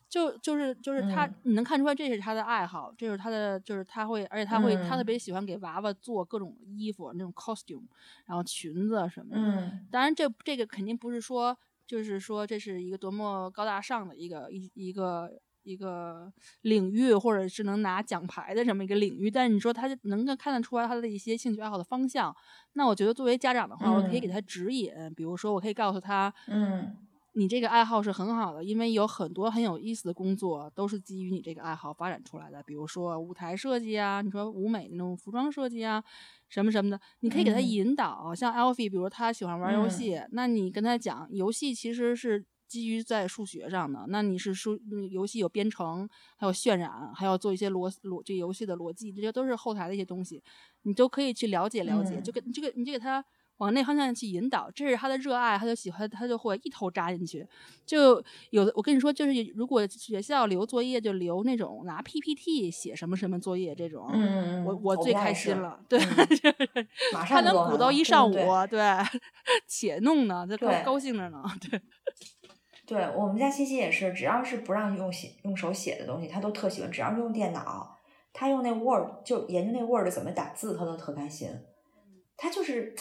[0.07, 7.83] 就就是就是他，你能看出来这是他的爱好，这是他的，就是他会，而且他会，他特别喜欢给娃娃做各种衣服，那种 costume，
[8.25, 9.41] 然后裙子什么的。
[9.41, 15.29] 嗯，当然这这个肯定不是说，就是说这是一个多么高大上的一个一一个
[15.63, 19.29] 一个领域，或者是能拿奖牌的这么一个领域。
[19.29, 22.33] 但是你说他能够看得出来他的一些兴趣爱好的方向，
[22.73, 27.06] 那我觉得作为家长的话，我可以给他指引，比如说我可以告诉他，嗯。
[27.37, 32.63] 你这个爱好是很好的，因为有很多很有意思的工作都是基于你这个爱好发展出来的。
[32.63, 36.03] 比如说舞台设计啊，你说舞美那种服装设计啊，
[36.49, 38.33] 什么什么的，你可以给他引导。
[38.33, 44.07] 像 Alfie，比如他喜欢玩游戏，那你跟他讲，游戏其实是基于在数学上的。
[44.09, 44.75] 那你是数
[45.11, 50.41] 游戏有编程，还有渲染，还要做一些逻逻这游戏的逻辑，这些都是后台的一些东西，
[50.81, 52.19] 你都可以去了解了解。
[52.19, 53.23] 就给这个，你就给他。
[53.57, 57.45] 往那方向去引导，这是他的热爱，他就喜欢，他就会一头扎进去。
[57.85, 65.79] 就有的，我跟你说，就是如果学校留作业，就留那种拿 PPT 写什么什么作业这种，嗯我我最开心了。
[65.89, 65.99] 对，
[67.25, 68.33] 他能鼓捣一上午，
[68.69, 68.79] 对，
[69.67, 71.43] 且弄呢，他高高兴着呢。
[71.69, 71.81] 对，
[72.85, 77.97] 对我们家西西也是，只要是不让用写用手写的东西，他都特喜欢；只要是用电脑，
[78.33, 81.49] 他用那 Word 就研究那 Word 怎么打字，他都特开心。
[82.35, 82.93] 他就是。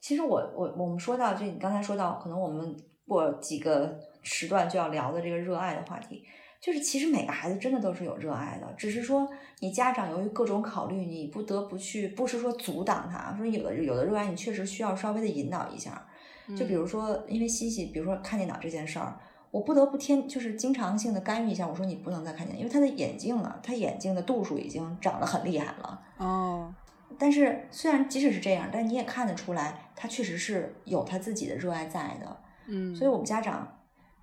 [0.00, 2.74] 其实我我我们说到就你刚才说到，可能我们
[3.06, 6.24] 过几个时段就要聊的这个热爱的话题，
[6.60, 9.28] 就是其实每个孩子真的都是有热爱的，只是说
[9.60, 16.06] 你家长由于各种考虑，你不得不去，不是说阻挡他，说有的有的热爱你确实需要稍微的引导一下。
[16.56, 19.16] 就比如说，因为西西，比如说看电脑这件事儿，
[19.52, 26.00] 我不得不天就是经常性的干预一下，我说你不能再看电脑，因为他的眼镜啊，他眼睛的度数已经长得很厉害了。
[26.16, 26.74] 哦。
[27.18, 32.36] 但是虽然即使是这样，但你也看得出来，他确实是有他自己的热爱在的。
[32.68, 33.68] 嗯，所以我们家长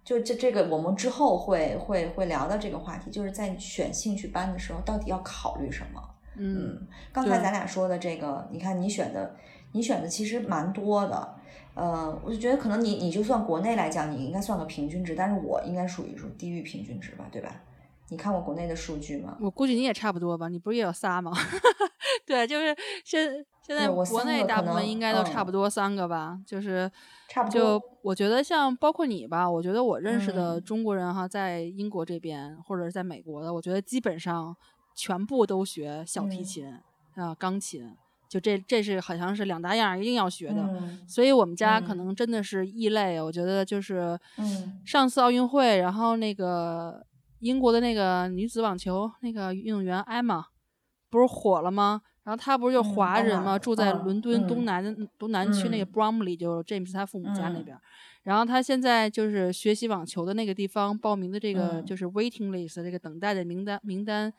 [0.03, 6.01] 就这这个，我们之后会会会聊到这个话题，就是在选兴趣班的时候，到底要考虑什么？
[6.35, 9.35] 嗯，刚才咱俩说的这个，你看你选的，
[9.73, 11.35] 你选的其实蛮多的。
[11.75, 17.61] 呃，我就觉得可能你你就算国内来讲，你应该算个平均值，但是我应该属于说低于平均值吧，对吧？
[18.09, 19.37] 你看过国内的数据吗？
[19.39, 21.31] 我估计你也差不多吧，你不是也有仨吗？
[22.27, 26.91] 对，就是现现在国内大部分应该都差不多三个吧，就是
[27.29, 27.59] 差不多。
[27.59, 34.55] 就我觉得像包括你吧，我觉得我认识的中国人哈，在英国这边或者是在美国的，我觉得基本上
[34.93, 36.67] 全部都学小提琴
[37.15, 37.95] 啊，钢琴，
[38.29, 40.69] 就这这是好像是两大样一定要学的。
[41.07, 44.19] 所以我们家可能真的是异类，我觉得就是
[44.85, 47.03] 上次奥运会，然后那个。
[47.39, 50.43] 英国的那个女子网球那个运动员艾玛，
[51.07, 52.01] 不是火了吗？
[52.27, 53.57] 然后他不是就华人吗？
[53.57, 57.77] 住在伦敦东南东南区那个 Bromley，就 James 他父母家那边。
[58.23, 64.33] 然后他现在就是学习网球的那个地方报名的这个就是 waiting list 这个等待的名单名单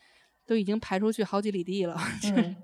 [0.47, 1.97] 都已经排出去好几里地了。
[2.35, 2.55] 嗯，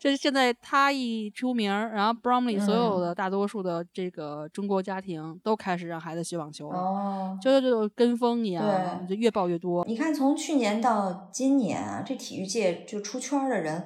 [0.00, 8.64] 这现在他一出名，然后 Bromley 所有嗯的大多数的这个中国家庭都开始让孩子学网球了，哦，就就跟风一样，
[9.06, 9.84] 对就越报越多。
[9.84, 13.84] 你看，从去年到今年啊，这体育界就出圈儿的人，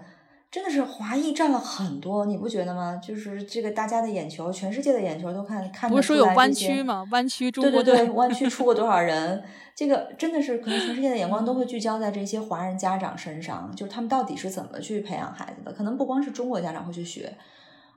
[0.51, 2.97] 真的是华裔占了很多，你不觉得吗？
[2.97, 7.07] 就是这个大家的眼球，全世界的眼球都看看得不是说有湾区吗？
[7.11, 9.43] 湾区中国对对对，队湾区出过多少人？
[9.75, 15.73] 这个真的是可能全世界的眼光都会聚焦在这些华人家长身上，就是他们到底是怎么去培养孩子的？
[15.73, 17.37] 可能不光是中国家长会去学，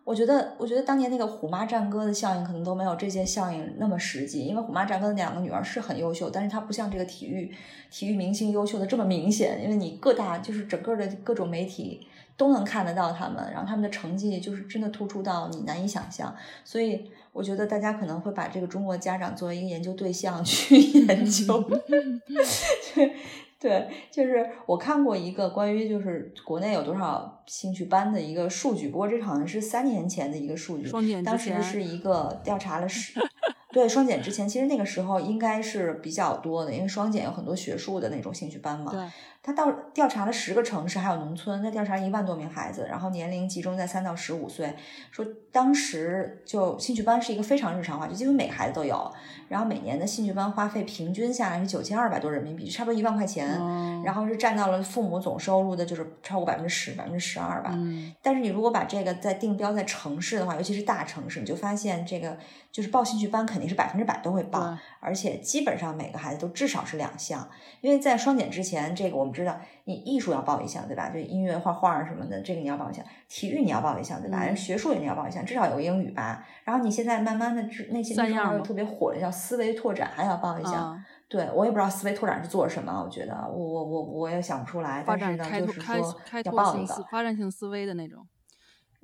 [0.03, 7.49] 我觉得，我觉得当年那个虎妈战歌的效应可能都没有这些效应那么实际，因为虎妈战歌的两个女儿是很优秀，但是她不像这个体育
[7.89, 12.05] 体育明星优秀的这么明显，因为你各大就是整个的各种媒体
[12.39, 21.61] 都能看得到他们，然后他们的成绩就是真的突出到你难以想象，所以我觉得大家可能会把这个中国家长作为一个研究对象 去研究。
[22.95, 23.13] 对
[23.59, 33.19] 对，就是我看过一个关于就是国内有多少兴趣班的一个数据，不过这好像是三年前的一个数据，双减之当时前是一个调查了十。
[33.71, 38.91] 对双减之前，其实那个时候应该是比较多的，因为双减有很多学术的那种兴趣班嘛。
[38.91, 38.99] 对，
[39.41, 44.75] 他到调查了十个城市，还有农村，他调查了一万多名孩子，然后年龄集中在三到十五岁。
[45.11, 49.11] 说当时就兴趣班是一个非常日常化，就几乎每个孩子都有。
[49.47, 53.49] 然后每年的兴趣班花费平均下来是九千二百多人民币，差不多一万块钱。
[53.59, 57.71] 嗯然后是占到了父母总收入的，就是超过百分之十、百分之十二吧。
[57.73, 62.37] 嗯但是你如果把这个再定标在城市的话，尤其是大城市，你就发现这个
[62.71, 67.49] 就是报兴趣班肯定是百分之百都会报对，而且基本上每个孩子都至少是两项。
[67.81, 71.09] 因为在双减之前，这个我们知道，你艺术要报一项，对吧？
[71.09, 74.43] 就音乐、画画什么的，这个你要报一项；体育你要报一项，对吧？
[74.43, 76.45] 嗯学术也你要报一项，至少有英语吧。
[76.65, 80.73] 然后你现在慢慢的那些那样特别火的叫思维拓展，还要报一项。
[80.73, 85.03] 啊，对我也不知道思维拓展是做什么，我觉得我我我我也想不出来。
[85.03, 87.05] 发但是呢，展开拓就是开说开拓要报一个性思。
[87.11, 88.25] 发展性思维的那种。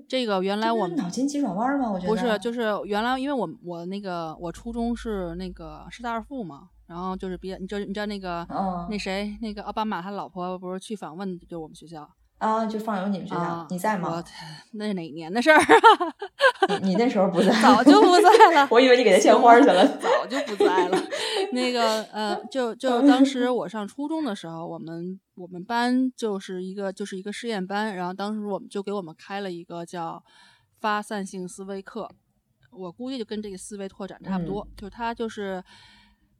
[0.10, 1.90] 这个原来我脑筋急转弯吗？
[1.90, 13.68] 我觉得不是，就是原来因为我我那个我初中是那个师大二附嘛，然后就是比你知道你知道那个、嗯那谁那个奥巴马他老婆不是去访问就我们学校啊，就放有你们学校，啊？
[13.70, 14.22] 你在吗？
[14.74, 15.58] 那是哪一年的事儿？
[16.82, 18.68] 你你那时候不在，早就不在了。
[18.72, 19.88] 我以为你给他献花去了。
[19.98, 20.98] 早就不在了。
[21.54, 30.22] 那个呃，就就当时我上初中的时候，我们我们班就是一个就是一个实验班，然后当时我们就给我们开了一个叫
[30.82, 32.12] 发散性思维课，
[32.70, 35.64] 我估计就跟这个思维拓展差不多，就是他就是。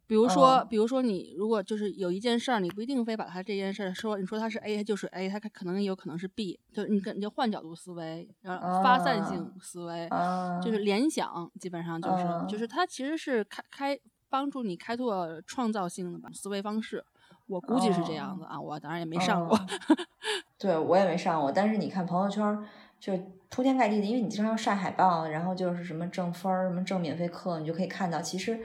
[0.08, 17.04] 比如说，哦比如说你如果就是有一件事儿，你不一定非把它这件事儿说，你说它是 A，它就是 A，它可能也有可能是 B，就是你跟你就换角度思维，然后发散性思维，啊，就是联想，基本上就是、嗯就是它其实是开开帮助你开拓创造性的吧思维方式，
[17.48, 19.58] 我估计是这样子啊，我当然也没上过。
[19.58, 19.66] 哦
[20.58, 22.64] 对我也没上过，但是你看朋友圈儿
[23.00, 23.14] 就
[23.50, 28.60] 铺天盖地的，因为你经常要晒海报，然后就是什么挣分儿、什么挣免费课，你就可以看到，其实。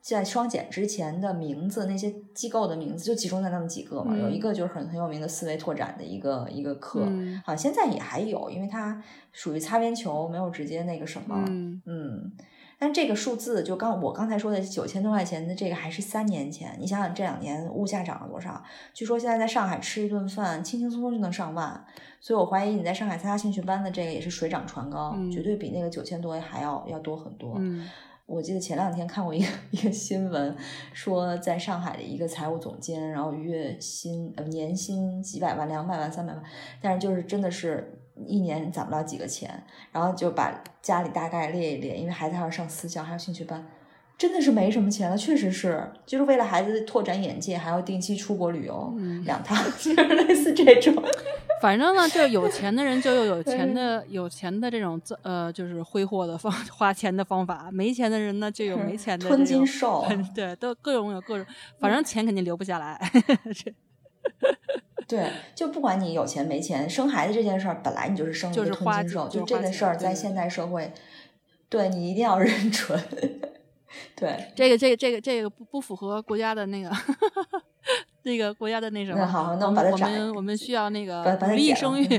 [0.00, 12.32] 在双减之前的名字，那些机构的名字就集中在那么几个嘛，有一嗯个就是很很有名的思维拓展的一个一个课，嗯好像现在也还有，因为它属于擦边球，没有直接那个什么，嗯嗯，
[12.78, 18.62] 但这个数字就刚我刚才说的九千多块钱的这个还是三年前，你想想这两年物价涨了多少？
[18.94, 21.84] 据说现在在上海吃一顿饭轻轻松松就能上万，
[22.20, 27.56] 所以我怀疑你在上海参加兴趣班的这个也是水涨船高，嗯绝对比那个九千多还要要多很多。
[27.58, 27.86] 嗯
[28.28, 30.54] 我记得前两天看过一个 一个新闻，
[30.92, 36.42] 说在上海的一个财务总监，然后月薪呃年薪几百万、两百万、三百万，
[36.82, 43.66] 但是就是真的是一年攒不了几个钱，然后就把家里大概列一列，因为孩子还要上私校，还有兴趣班，
[44.18, 50.94] 真的是没什么钱了，确实是，就是为了孩子拓展眼界，还要定期出国旅游、嗯两趟， 就是类似这种。
[51.60, 61.46] 反正呢，就是有钱的人就有有钱的有钱的这种呃，就是挥霍的方花钱的方法；没钱的人呢，就有没钱的吞金兽，对，都各种有各种，
[61.78, 63.00] 反正钱肯定留不下来。
[63.54, 63.72] 这
[65.08, 70.92] 对，就不管你有钱没钱，生孩子这件事儿本来你就是生一个就是花吞金兽，就就是这个事儿在现代社会，
[71.68, 73.02] 对你一定要认准。
[74.14, 76.90] 对，这个这个这个这个不不符合国家的那个
[78.22, 79.18] 那个国家的那什么。
[79.18, 82.06] 那好，那我们我我把它斩们我们需要那个鼓励生育。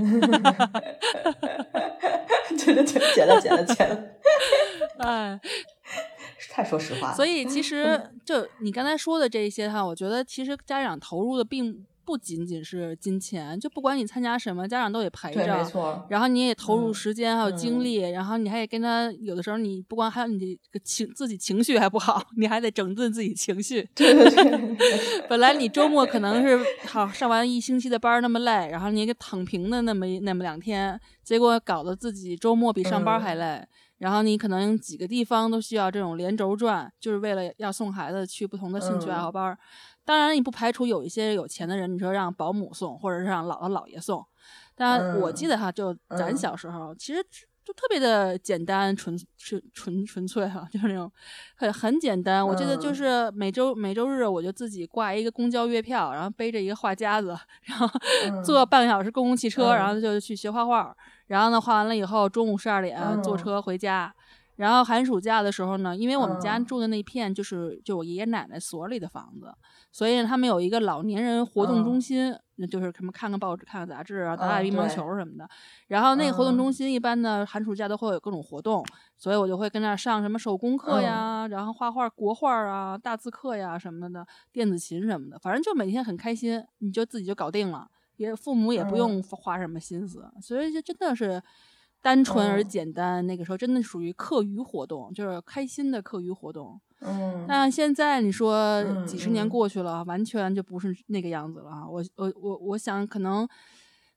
[2.50, 4.04] 对对对，剪了剪了剪了，
[5.00, 5.39] 哎，
[6.52, 7.16] 太说实话了。
[7.16, 15.64] 所以其实就你刚才说的这一些哈，我觉得其实家长投入的并不仅仅是金钱，就不管你参加什么，家长都得陪着。
[15.64, 23.88] 错，然后你也投入嗯时间还有精嗯力，然后你还得跟他，有的时候你不光还有你的情自己情绪还不好，你还得整顿自己情绪。
[23.93, 33.68] 对对对，本来你周末可能是好上完一星期的班儿那么累，然后你给躺平的那么那么两天，结果搞得自己周末比上班还嗯累。
[33.99, 39.57] 然后你可能几个地方都需要这种连轴转，就是为了要送孩子去不同的兴趣爱嗯好班儿。
[40.10, 44.26] 当然，你不排除有一些有钱的人，你说让保姆送，或者是让姥姥姥爷送。
[44.74, 47.22] 但我记嗯得哈，就咱嗯小时候，其实
[47.64, 51.12] 就特别的简单、纯纯纯纯粹哈， 就是那种
[51.55, 52.43] 很很简单。
[52.43, 57.88] 我记得就嗯是每周每周日我就自己挂一个公交月票，然后背着一个画夹子，然后
[58.32, 60.91] 嗯坐半个小时公共汽车，然嗯后就去学画画。
[61.28, 64.12] 然后呢，画完了以后，中午十二点坐嗯车回家。
[64.60, 69.53] 然后寒暑假的时候呢，因为我们家嗯住的那片就是就我爷爷奶奶所里的房子，
[69.89, 75.49] 所以他们有一个老年人活动中嗯心，那就是什么看看报纸、看看杂志啊，打打嗯乒乓对球什么的。
[75.88, 78.86] 然后那个活动嗯中心一般呢，寒暑假都会有各种活动，
[79.16, 87.88] 所以我就会跟那儿上什么手工课呀，然后画画、国画啊、大字课呀什么的，电子琴什么的，反正就每天很开心，你就自己就搞定了，
[88.18, 91.41] 也父母也不嗯用花什么心思，所以就真的是。
[92.02, 96.80] 单纯而嗯简单，那个时候真的属于课余活动，就是开心的课余活动。
[97.02, 101.88] 嗯，但现在你说嗯几十年嗯过去了，完全就不是那个样子了啊！
[101.89, 103.47] 我我我我想，可能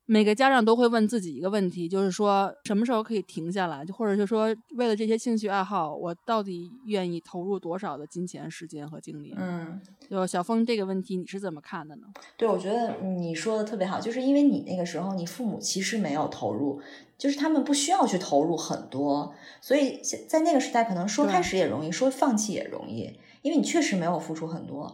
[0.06, 9.34] 每个家长都会问自己一个问题，就是说什么时候可以停下来，就或者是说为了这些兴趣爱好，我到底愿意投入多少的金钱、时间和精力？
[9.38, 9.80] 嗯。
[10.10, 12.06] 就小峰这个问题，你是怎么看的呢？
[12.36, 16.82] 对，我觉得你说的特别好，就是因为你那个时候，你父母其实没有投入，
[17.16, 19.32] 就是他们不需要去投入很多，
[19.62, 24.92] 所以在那个时代，可能说开始也容易，说放弃也容易，因为你确实没有付出很多。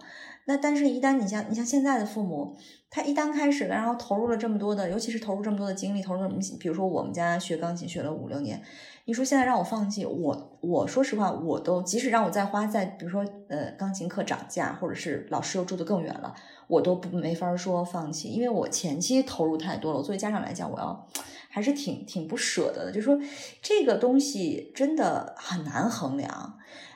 [0.49, 2.57] 那但是，一旦你像你像现在的父母，
[2.89, 6.29] 他一旦开始了，然后投入了这么多的，尤其是投入这么多的精力，投入了，
[6.59, 8.63] 比如说我们家学钢琴学了五六年，
[9.05, 16.35] 你说现在让我放弃，我我说实话，我都即使让我再花在比如说呃钢琴课涨价，或者是老师又住得更远了，
[16.67, 19.99] 我都不没法说放弃，因为我前期投入太多了。
[19.99, 21.07] 我作为家长来讲，我要
[21.51, 23.21] 还是挺挺不舍得的，就说
[23.61, 26.55] 这个东西真的很难衡量。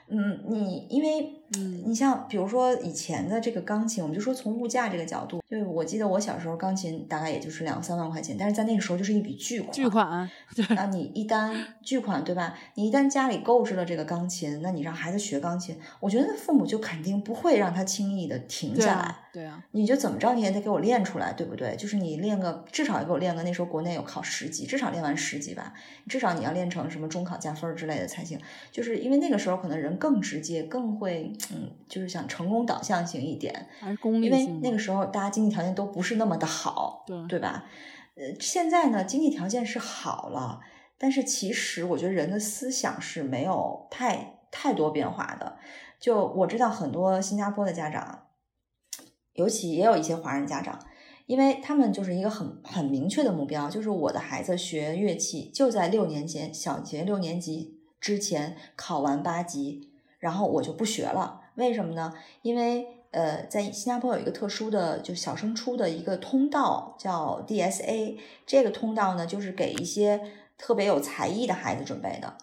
[0.08, 9.72] 嗯，你因为嗯你像比如说以前的这个钢琴，我们就说从物价这个角度，就是我记得我小时候钢琴大概也就是两三万块钱，但是在那个时候就是一笔巨款。
[9.72, 12.56] 巨款， 对，那，你一旦巨款对吧？
[12.74, 19.02] 你一旦家里购置了这个钢琴，那你让孩子学钢琴，我觉得父母就肯定不会让他轻易的停下来。
[19.02, 21.76] 啊，对啊，你就怎么着你也得给我练出来，对不对？
[21.76, 25.74] 就是你练个至少也给我练个，那时候国内有考十级，至少练完十级吧，
[26.08, 28.38] 至少你要练成什么中考加分之类的才行。
[28.70, 37.64] 就是因为那个时候可能人更直接，更会嗯，就是想成功导向型一点，还是功利因为那个时候大家经济条件都不是那么的好，对对吧？
[38.14, 40.60] 呃，现在呢，经济条件是好了，
[40.98, 45.56] 但是其实我觉得人的思想是没有太太多变化的。
[45.98, 48.26] 就我知道很多新加坡的家长，
[49.34, 50.78] 尤其也有一些华人家长，
[51.26, 59.91] 因为他们就是一个很很明确的目标，就是我的孩子学乐器就在六年前小学六年级之前考完八级，
[60.22, 61.40] 然后我就不学了。
[61.56, 62.14] 为什么呢？
[62.42, 70.20] 因为呃，在新加坡有一个特殊的就小升初的一个通道叫 DSA，这个通道呢就是给一些
[70.56, 72.38] 特别有才艺的孩子准备的。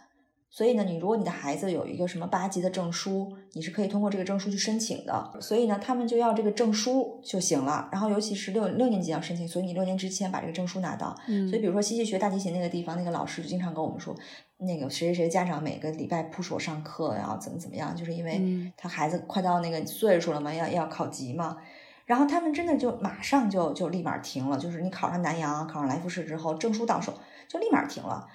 [0.51, 5.37] 所以呢，你如果你的孩子有一个什么八级的证书，你是可以通过这个证书去申请的。
[5.39, 7.87] 所以呢，他们就要这个证书就行了。
[7.91, 11.15] 然后尤其是六六年级要申请，所以你六年之前把这个证书拿到。
[11.27, 14.15] 嗯，所以比如说西西学大提琴那个地方，那个老师就经常跟我们说，
[14.57, 21.57] 那个谁谁谁家长每个礼拜 push 我上课，然后怎么怎么样，就是因为嗯他孩子快到那个岁数了嘛，要要考级嘛。
[22.05, 27.13] 然后他们真的就马上就就立马停了，就是你考上南洋，考上来福士之后，证书到手
[27.47, 28.27] 就立马停了。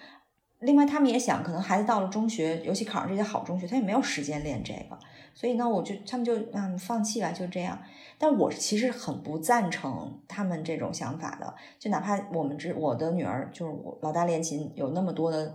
[0.64, 4.98] 另外，他们也想，可能孩子到了中学，尤其考上这些好中学，他也没有时间练这个，
[5.34, 7.78] 所以呢，我就他们就嗯放弃吧，就这样。
[8.18, 15.54] 但我其实很不赞成他们这种想法的，就哪怕我们之我的女儿就是我老大练琴有那么多的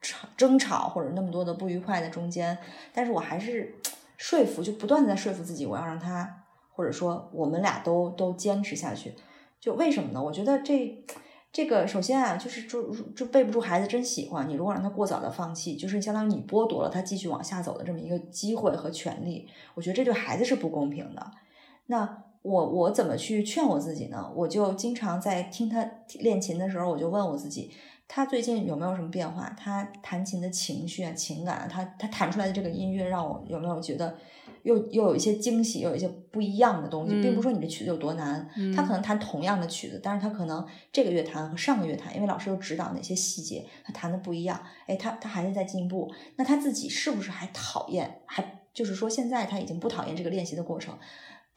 [0.00, 2.56] 吵争吵或者那么多的不愉快的中间，
[2.92, 3.74] 但是我还是
[4.16, 9.14] 说服，就不断的在说服自己，我要让他或者说我们俩都都坚持下去。
[9.58, 10.22] 就为什么呢？
[10.22, 11.04] 我觉得这
[11.56, 19.48] 这个首先啊，就是就就背不住孩子真喜欢你，如果让他过早的放弃，就是相当于你剥夺了他继续往下走的这么一个机会和权利。
[19.72, 21.30] 我觉得这对孩子是不公平的。
[21.86, 24.30] 那我我怎么去劝我自己呢？
[24.36, 25.82] 我就经常在听他
[26.18, 27.70] 练琴的时候，我就问我自己，
[28.06, 29.50] 他最近有没有什么变化？
[29.58, 34.14] 他弹琴的情绪啊、情感啊，他他弹出来的这个音乐让我有没有觉得
[34.66, 48.20] 又又有一些惊喜，又有一些不一样的东西，并不嗯是说你这曲子有多难，他可能弹同样的曲子，但是他可能这个月弹和上个月弹，因为老师又指导哪些细节，他弹的不一样，哎，他他还是在进步，那他自己是不是还讨厌？
[48.26, 50.98] 还就是说现在他已经不讨厌这个练习的过程。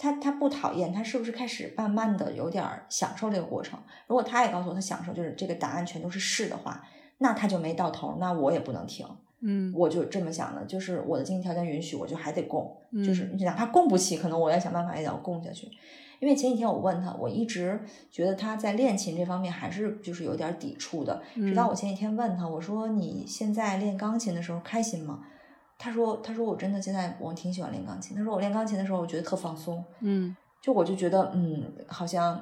[0.01, 3.78] 他他不讨厌，他是不是开始慢慢的有点儿享受这个过程？
[4.07, 6.88] 如果他也告诉我他享受，就是这个答案全都是是的话，
[7.18, 9.05] 那他就没到头，那我也不能停。
[9.42, 15.70] 嗯我就这么想的，就是我的经济条件允许，我就还得供，嗯就是哪怕供不起，可能我要想办法也得要供下去。
[16.20, 17.80] 因为前几天我问他，我一直
[18.12, 21.22] 觉得他在练琴这方面还是就是有点抵触的。
[21.36, 25.22] 直到嗯我前几天问他，我说你现在练钢琴的时候开心吗？
[25.78, 28.18] 他说他说我真的现在我挺喜欢练钢琴。
[28.18, 32.40] 他说我练钢琴的时候我觉得特放松，嗯就我就觉得嗯好像。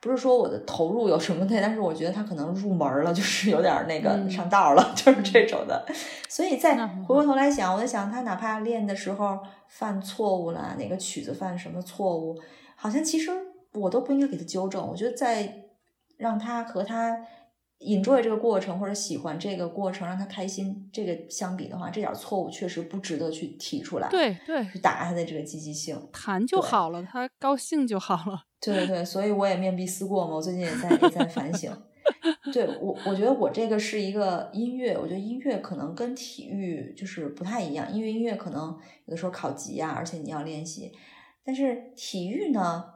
[0.00, 5.84] 不是说我的投入有什么的，但是我觉得他可能入门了，就是有点那个嗯上道了，就是这种的。
[6.28, 12.38] 所以再回过头来想，我在想他哪怕练的时候犯错误了，哪个曲子犯什么错误，
[12.76, 13.30] 好像其实
[13.72, 14.86] 我都不应该给他纠正。
[14.86, 15.64] 我觉得在
[16.16, 17.18] 让他和他
[17.80, 26.08] enjoy 这个过程或者喜欢这个过程，让他开心，这个相比的话，这点错误确实不值得去提出来，，对对，去打他的这个积极性。
[26.12, 28.44] 弹就好了，他高兴就好了。
[28.60, 31.70] 对对对，所以我也面壁思过嘛，我最近也在也在反省。
[32.52, 40.90] 对我，我觉得我这个是一个音乐，我觉得音乐可能跟体育就是不太一样，因为音乐可能有的时候考级呀、而且你要练习，
[41.44, 42.86] 但是体育呢，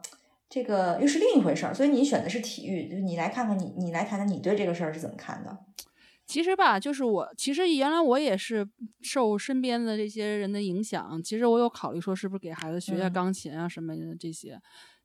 [0.49, 1.73] 这个又是另一回事儿。
[1.73, 5.55] 所以你选的是体育，就是你来看看你，你来谈谈你对这个事儿是怎么看的？
[6.25, 8.67] 其实吧，就是我，其实原来我也是
[9.01, 11.21] 受身边的这些人的影响。
[11.21, 14.59] 其实我有考虑说，是不是给孩子学下嗯钢琴啊什么的这些。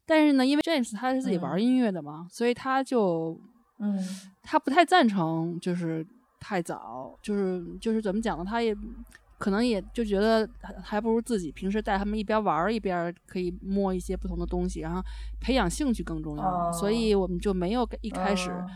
[0.09, 3.39] 但是呢，因为 James 他是自己玩嗯音乐的嘛，所以他就
[3.79, 3.99] 嗯
[4.43, 6.05] 他不太赞成，就是
[6.41, 8.45] 太早，就是就是怎么讲呢？
[8.45, 8.75] 他也
[9.37, 15.03] 可能也就觉得还还不如自己平时带他们一边玩儿一边可以摸一些不同的东西，然后
[15.41, 16.73] 培养兴趣更重要。
[16.73, 18.67] 所以我们就没有一开始哦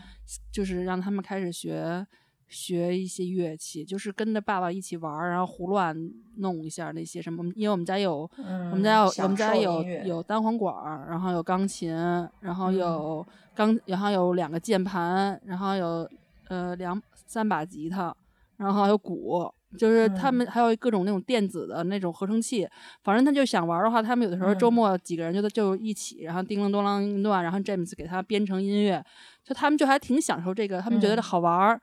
[0.51, 2.05] 就是让他们开始学。
[2.53, 5.95] 学一些乐器，就是跟着爸爸一起玩儿，然后胡乱
[6.37, 7.43] 弄一下那些什么。
[7.55, 11.91] 因为我们家有，嗯，我们家有，我们家有有单簧管儿，然后有钢琴，
[12.39, 16.07] 然后嗯有钢，然后有两个键盘，然后有
[16.49, 18.15] 呃两三把吉他，
[18.57, 22.67] 然后还有鼓，就是他嗯们还有各种那种电子的那种合成器。
[23.03, 29.03] 反正他就想玩儿的话，他们有的时候周嗯末几个人就就一起，然后叮铃咚啷一段，然后 James 给他编成音乐，
[29.43, 31.81] 就他们就还挺享受这个，他们觉得嗯好玩儿。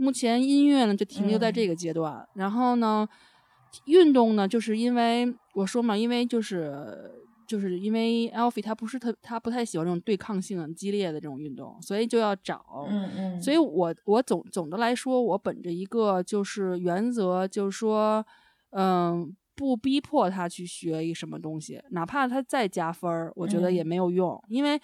[0.00, 3.06] 目前音乐呢就停留在这嗯个阶段，然后呢，
[3.86, 7.10] 运动呢，就是因为我说嘛，因为就是
[7.48, 12.86] 就是因为 Alfie 他不是特他不太喜欢这种对抗性很激烈的这种运动，所以就要找。
[12.88, 18.24] 嗯嗯，所以我我总总的来说，我本着一个就是原则，就是说，
[18.70, 24.80] 嗯，不逼迫他去学一什么东西，哪怕他再加分儿，我觉得也嗯没有用，因为。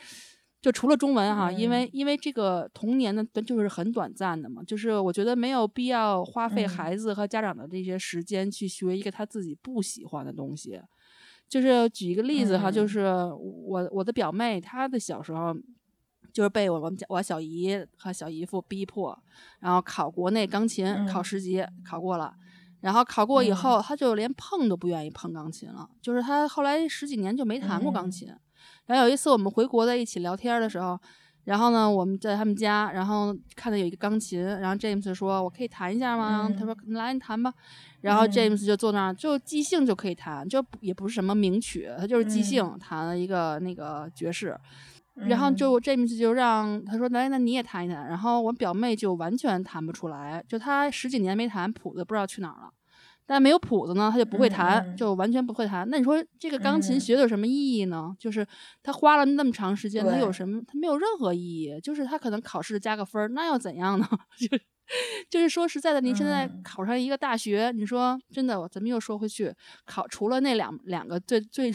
[0.65, 10.81] 就除了中文哈，因为嗯因为这个童年的就是很短暂的嘛，就是我觉得没有必要花费嗯孩子和家长的这些时间去学一个他自己不喜欢的东西。
[11.51, 13.05] 就是举一个例子哈，就嗯是
[13.35, 15.55] 我我的表妹，她的小时候
[16.33, 19.23] 就是被我们家我小姨和小姨夫逼迫，
[19.61, 22.33] 然后考国内钢琴，考嗯十级，考过了。
[22.81, 28.35] 然后考过以后，她就连碰都不愿意碰钢琴了，就是她后来十几年就没弹过钢嗯琴。
[28.87, 30.99] 然后有一次我们回国在一起聊天的时候，
[31.45, 37.53] 然后呢我们在他们家，然后看到有一个钢琴，然后 James 说：“我可以弹一下吗？”嗯他说：“来，你弹吧。”
[38.03, 44.59] 然后嗯 James 就坐那儿，就即兴就可以弹，就也不是什么名曲，他就是即嗯兴弹了一个那个爵士。
[45.15, 52.71] 然后嗯就 James 就让他说：“来，那你也弹一弹。”然后我表妹就完全弹不出来，就她十几年没弹，谱子不知道去哪儿了。
[53.27, 55.89] 但没有谱子呢，他就不会弹，就完全不会弹。
[55.89, 58.15] 那你说这个钢琴嗯学的有什么意义呢？
[58.19, 58.47] 就是
[58.83, 60.61] 他花了那么长时间，他有什么？
[60.67, 61.81] 他没有任何意义。
[61.83, 64.07] 就是他可能考试加个分儿，那又怎样呢？
[64.39, 64.59] 就
[65.31, 69.51] 就是说实在的，您现在嗯考上一个大学，你说真的，咱们又说回去，
[69.87, 71.73] 考除了那两两个最最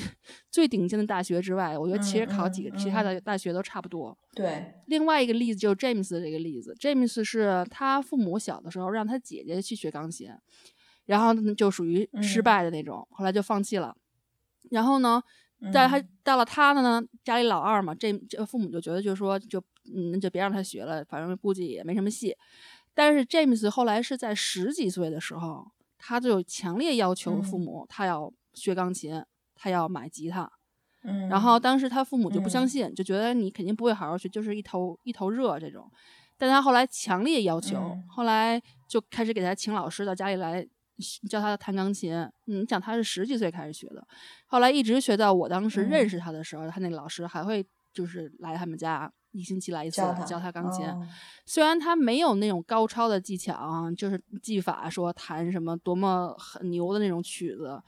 [0.52, 4.16] 最顶尖的大学之外，我觉得其实考几个其他的大学都差不多。
[4.36, 10.30] 对，另外一个例子就是 James 的这个例子，James 是他父母小的时候让他姐姐去学钢琴，
[11.10, 13.96] 然后呢就属于失嗯败的那种，后来就放弃了。
[14.70, 15.20] 然后呢，
[15.74, 19.60] 但他嗯到了他的呢，家里老二嘛，这这父母就觉得就是说就
[19.92, 22.36] 嗯那就别让他学了，反正估计也没什么戏。
[22.94, 29.24] 但是 James 后来是在十几岁的时候，他就强烈要求父嗯母他要学钢琴，
[29.56, 30.52] 他要买吉他。
[31.04, 35.90] 嗯，然后当时他父母就不相嗯信，就觉得你肯定不会好好学，就是一头一头热这种。
[36.38, 40.68] 但他后来强烈要求，嗯后来就开始给他请老师到家里来
[41.30, 42.28] 教他弹钢琴。
[42.46, 44.06] 你想他是十几岁开始学的，
[44.48, 50.86] 后来一直学到我当时认识他的时候，他那老师还会就是来他们家一星期来一次教他钢琴。
[51.46, 57.82] 虽然他没有那种高超的技巧，就是技法说弹什么多么很牛的那种曲子。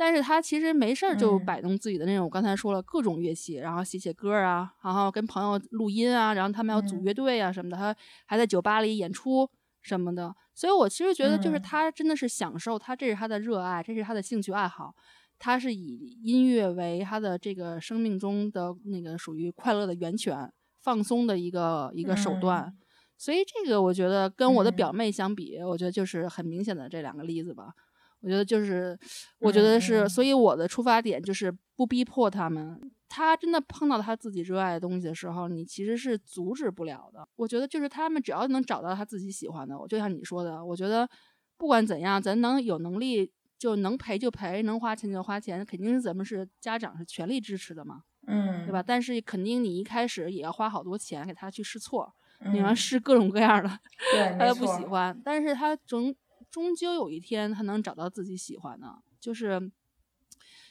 [0.00, 7.92] 但是他其实没事儿就摆弄自己的那种，我刚才说了各种乐器，然后写写歌啊，然后跟朋友录音啊，然后他们要组乐队啊什么的，他
[8.24, 9.50] 还在酒吧里演出
[9.82, 10.34] 什么的。
[10.54, 14.94] 所以我其实觉得，就是他真的是享受，他这是他的热爱，这是他的兴趣爱好，
[15.38, 20.52] 他是以音乐为他的这个生命中的那个属于快乐的源泉，
[20.82, 22.76] 放松的一个一个手段。
[23.16, 27.72] 所以这个我觉得跟我的表妹相比，我觉得就是很明显的这两个例子吧。
[28.20, 28.98] 我觉得就是，
[29.38, 32.90] 我觉得是，所以我的出发点就是不逼迫他们。
[33.08, 37.26] 他真的碰到他自己热爱的东西的时候，你其实是阻止不了的。
[37.36, 41.08] 我觉得就是他们只要能找到他自己喜欢的，我就像你说的，我觉得
[41.56, 48.82] 不管怎样，咱能有能力就能赔就赔，能花钱就花钱，肯定是咱们是家长是全力支持的嘛，嗯，对吧？
[48.82, 52.14] 但是肯定你一开始也要花好多钱给他去试错，
[52.52, 53.80] 你要试各种各样的，
[54.12, 56.14] 对， 他又不喜欢，但是他终。
[56.50, 59.70] 终究有一天，他能找到自己喜欢的，就是，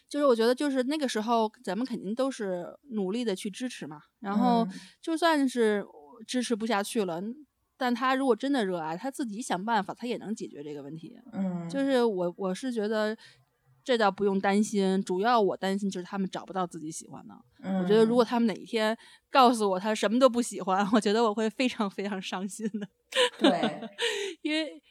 [0.09, 4.01] 就是我觉得，就是那个时候，咱们肯定都是努力的去支持嘛。
[4.19, 4.67] 然后，
[5.01, 5.85] 就算是
[6.25, 7.21] 支持不下去了，
[7.77, 11.15] 但他如果真的热爱，他自己想办法，他也能解决这个问题。
[11.33, 13.17] 嗯，就是我，我是觉得
[13.83, 17.35] 这倒不用担心，主要我担心就是他们找不到自己喜欢的。
[17.63, 18.97] 嗯，我觉得如果他们哪一天
[19.29, 22.87] 告诉我他什么都不喜欢，我觉得我会非常非常伤心的。
[23.37, 23.81] 对，
[24.41, 24.81] 因为。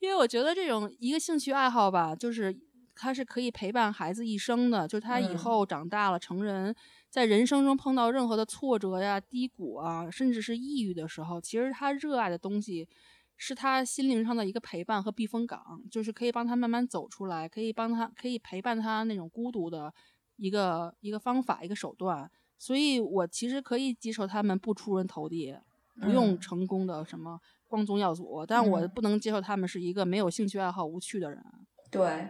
[0.00, 2.52] 因为我觉得这种一个兴趣爱好吧，就是
[2.94, 4.86] 它是可以陪伴孩子一生的。
[4.86, 6.74] 就是他以后长大了成人，
[7.08, 12.88] 在人生中碰到任何的挫折呀、低谷啊，甚至是抑郁的时候，其实他热爱的东西
[13.36, 19.92] 是他心灵上的一个陪伴和避风港，就是可以帮他慢慢走出来，可以帮他可以陪伴他那种孤独的
[20.36, 22.30] 一个一个方法、一个手段。
[22.58, 25.56] 所以我其实可以接受他们不出人头地，
[26.00, 27.40] 不用成功的什么。
[27.66, 31.42] 光宗耀祖，但我不能接受他们是一个没有兴趣爱好、无趣的人。
[31.90, 32.28] 对，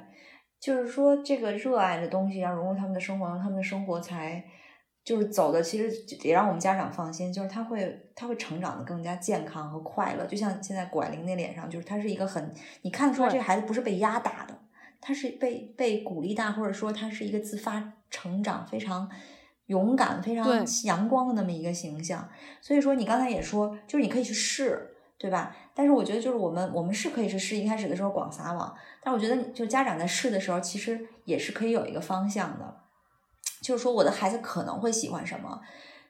[0.63, 4.45] 就是说这个热爱的东西要融入他们的生活，他们的生活才
[5.05, 5.91] 就是走的，其实
[6.23, 10.25] 也让我们家长放心，就是他会他会成长的更加健康和快乐。
[10.27, 14.57] 就像现在拐玲那脸上，就是他是一个很你看得出来，这个孩子不是被压打的，
[15.01, 19.11] 他是被被鼓励大，或者说他是一个自发成长、非常
[19.67, 22.29] 勇敢、非常阳光的那么一个形象。
[22.61, 24.91] 所以说，你刚才也说，就是你可以去试。
[25.19, 25.55] 对吧？
[25.75, 32.77] 但是我觉得，就是我们我们是可以是试一开始的时候广撒网，但我觉得，就家长在试的时候，其实也是可以有一个方向的，
[33.63, 35.61] 就是说我的孩子可能会喜欢什么。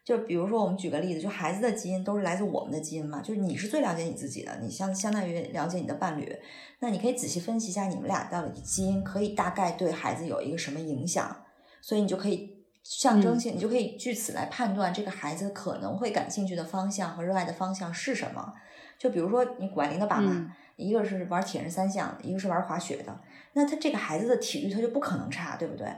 [0.04, 6.36] 就比如说，我们举个例子，就孩子的基因都是来自我们的基因嘛，就是你是最了解你自己的，你相相当于了解你的伴侣，
[6.80, 11.44] 那你可以仔细分析一下你们俩到底基因可以大概对孩子有一个什么影响，
[11.80, 18.54] 所以你就可以象征性，你就可以据此来判断这个孩子可能会感兴趣的方向和热爱的方向是什么。
[19.02, 23.20] 就比如说，你管林的爸妈，一个是玩铁人三项，一个是玩滑雪的，
[23.54, 25.88] 那他这个孩子的体育他就不可能差，对不对？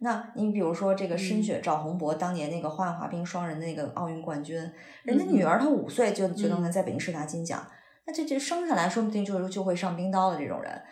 [0.00, 4.58] 那你比如说这个申雪赵宏博，当年那个花样滑冰双人的那个奥运冠军，
[5.04, 7.66] 人家女儿她五岁就就能在北京市拿金奖，
[8.06, 10.82] 那这这生下来说不定就就会上冰刀的这种人。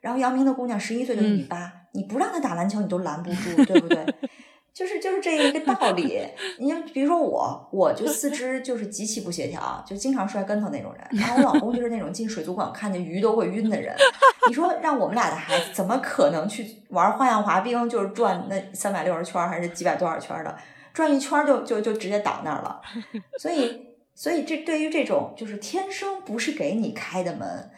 [0.00, 4.06] 然后姚明的姑娘十一岁就一米八，你不让她打篮球你都拦不住，对不对？
[4.78, 6.22] 就是就是这一个道理，
[6.58, 11.04] 你比如说我，我就四肢就是极其不协调，就经常摔跟头那种人。
[11.20, 13.92] 然后我老公就是那种进水族馆看见鱼都会晕的人。
[14.46, 20.56] 你说让我们俩的孩子怎么可能去玩花样滑冰，就是转那三百六十圈还是几百多少圈的，
[20.92, 22.80] 转一圈就就就直接倒那儿了。
[23.40, 27.68] 所以所以这对于这种就是天生不是给你开的门。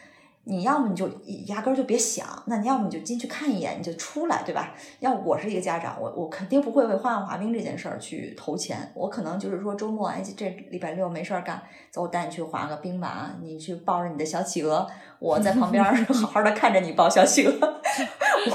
[0.43, 1.07] 你要么你就
[1.47, 4.73] 压根儿就别想，那你要么你就进去看一眼，你就出来，对吧？
[4.99, 11.61] 要我是一个家长，我我肯定不会为花样滑冰这件事儿去投钱，我可能就是说周末，哎，这礼拜六没事儿干，
[11.91, 14.87] 走，我带你去滑个冰吧，你去抱着你的小企鹅，
[15.19, 17.53] 我在旁边 好好的看着你抱小企鹅，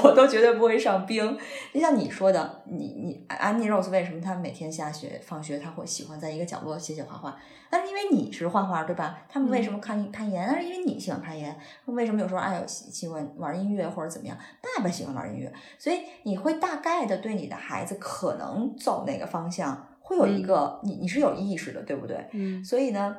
[0.03, 1.37] 我都绝对不会上冰。
[1.73, 7.37] 就像你说的，你你安妮 Rose 为什么她每天下学放学，她会喜欢在一个角落写写画画？
[7.69, 9.19] 但是因为你是画画，对吧？
[9.27, 10.47] 他们为什么看攀岩？
[10.47, 11.53] 那是因为你喜欢攀岩。
[11.85, 14.37] 为什么有时候爱喜喜欢玩音乐或者怎么样？
[14.61, 22.25] 爸爸喜欢玩音乐，所以你会大概的对你的孩子可能走哪个方向会有一个你你是有意识的，对不对？
[22.31, 22.63] 嗯。
[22.63, 23.13] 所以呢，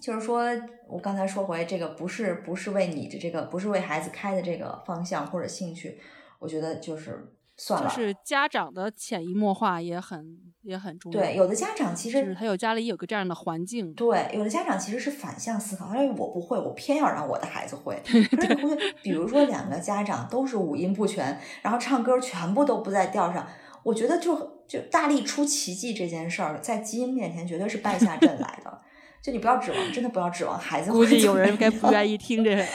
[0.00, 0.44] 就是说
[0.88, 6.00] 我刚才说回这个，不是不是为你的这个，不是为孩子开的这个方向或者兴趣，
[6.38, 7.88] 我觉得就是算了。
[7.88, 11.20] 就是家长的潜移默化也很也很重要。
[11.20, 13.92] 对，有的家长其实他有家里有个这样的环境。
[13.92, 18.00] 对，有的家长其实是反向思考，他说我不会，我偏要让我的孩子会。
[18.04, 23.46] 可是比如说两个家长都是五音不全，然后唱歌全部都不在调上，
[23.82, 28.80] 我觉得就就大力出奇迹这件事儿，在基因面前绝对是败下阵来的。
[29.22, 30.90] 就你不要指望，真的不要指望孩子。
[30.90, 32.64] 估计有人该不愿意听这个。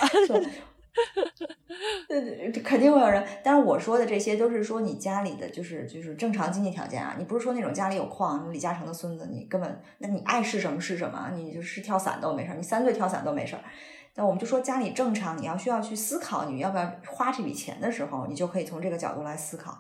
[2.63, 3.23] 肯定会有人。
[3.43, 13.61] 但是我说的这些都是说你家里的就是就是正常经济条件啊，你不是说那种家里有矿，李嘉诚的孙子，你根本那你爱是什么是什么，你就是跳伞都没事儿，你三岁跳伞都没事儿。
[14.13, 19.77] 那我们就说家里正常，你要需要去思考你要不要花这笔钱的时候，你就可以从这个角度来思考。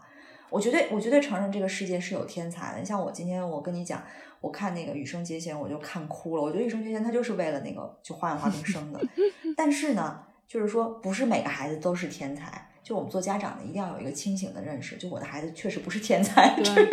[0.49, 2.79] 我绝对我绝对承认这个世界是有天才的。
[2.79, 4.03] 你像我今天我跟你讲，
[4.45, 6.41] 我看那个羽生结弦，我就看哭了。
[6.43, 9.01] 我觉得羽生结弦他就是为了那个就花样滑冰生的，
[9.57, 10.21] 但是呢。
[10.47, 12.69] 就是说，不是每个孩子都是天才。
[12.83, 14.95] 就我们做家长的，一定要有一个清醒的认识。
[14.95, 16.89] 就我的孩子确实不是天才，对，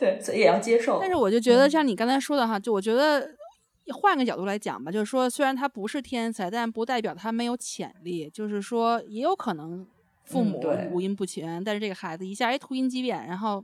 [0.00, 0.98] 对，所以也要接受。
[0.98, 3.28] 但是我就觉得，像你刚才说的哈，就我觉得
[4.00, 8.30] 换个角度来讲吧，就是说，虽然他不是天才，但不代表他没有潜力。
[8.30, 9.86] 就是说，也有可能
[10.24, 10.58] 父母
[10.90, 13.62] 五音不全，但是这个孩子一下哎突音即变，然后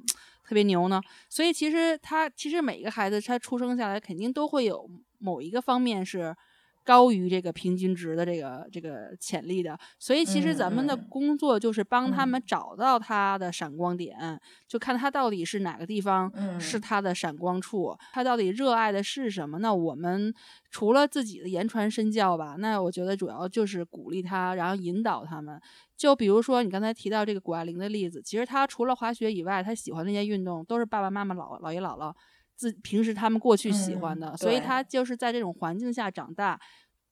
[0.53, 1.00] 特别牛呢。
[1.30, 4.86] 所以其实他其实每一个孩子他出生下来肯定都会有
[5.18, 6.36] 某一个方面是。
[6.85, 19.59] 高于这个平均值的这个这个潜力的，所以其实咱们的工作就是帮他们找到他的闪光点，就看他到底是哪个地方是他的闪光处，他到底热爱的是什么。
[19.59, 20.35] 那我们
[20.70, 25.61] 除了自己的言传身教吧，那我觉得主要就是鼓励他，然后引导他们。
[25.97, 32.12] 就比如说你刚才提到这个谷爱凌的例子，其实他除了滑雪以外，他喜欢那些运动都是爸爸妈妈、老姥爷姥姥。
[32.62, 36.60] 自平时他们过去喜欢的，所以他就是在这种环境下长大，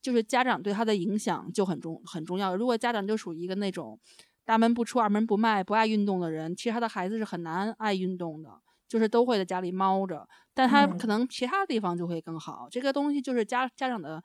[0.01, 2.55] 就是家长对他的影响就很重很重要。
[2.55, 3.99] 如果家长就属于一个那种
[4.45, 8.49] 大门不出二门不迈、不爱运动的人，其实他的孩子是很难爱运动的，
[8.87, 10.29] 就是都会在家里猫着。
[10.55, 12.69] 但他可能其他地方就会更好。
[12.71, 14.23] 这个东西就是家家长的，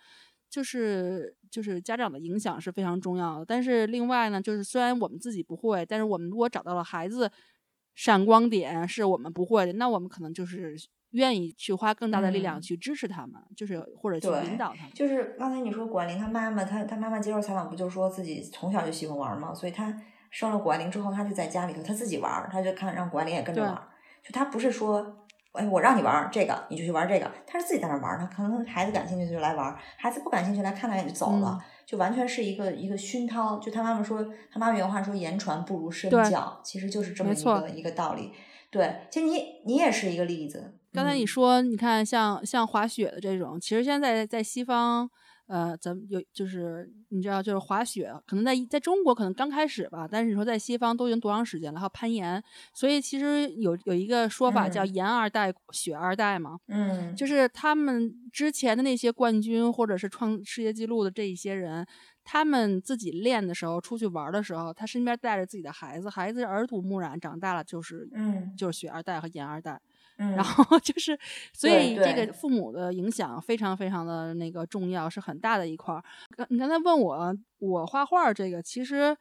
[0.48, 3.46] 就是就是家长的影响是非常重要的。
[3.46, 7.32] 但是另外呢，就是虽然我们自己不会，但是我们如果找到了孩子
[7.96, 10.78] 闪光点是我们不会的，那我们可能就是。
[11.16, 14.92] 愿意去花更大的力量去支持他们，就是或者去引导他们。
[14.94, 19.54] 就是刚才你说谷爱凌她妈妈，她她妈妈接受采访不就说自己从小就喜欢玩嘛？
[19.54, 19.96] 所以她
[20.30, 23.74] 生了谷爱凌之后，她就在家里头她自己玩，她就看让谷爱凌也跟着玩。
[24.22, 28.20] 就她不是说，哎，我让你玩这个，你就去玩这个，她是自己在那玩。
[28.20, 33.58] 她可能孩子感兴趣就来玩，孩子不感兴趣来看两眼就走了，就完全是一个一个熏陶。
[33.60, 38.34] 就她妈妈说，她妈妈原话说，言传不如身教，其实就是这么一个一个道理。
[38.70, 40.80] 对，其实你你也是一个例子。
[40.96, 45.10] 刚才你说，你看像像滑雪的这种，其实现在在西方，
[45.48, 51.80] 呃，咱们有就是你知道，就是滑雪，可能在在中国可能刚开始吧，但是你说在西方都已经多长时间了？
[51.80, 52.42] 还有攀岩，
[52.74, 61.86] 所以其实有有一个说法叫“岩二代”“雪二代”嘛，嗯，就是他们之前的那些冠军或者是创世界纪录的这一些人，
[62.24, 69.80] 他们自己练的时候，出去玩的时候，他身边带着自己的孩子，孩子耳濡目染，长大了就是，嗯，就是雪二代和岩二代。
[70.18, 71.18] 然后就是，
[71.54, 75.94] 所以这个父母的影响非常非常的那个重要，是很大的一块
[76.50, 79.16] 你刚才问我，我画画这个，其实，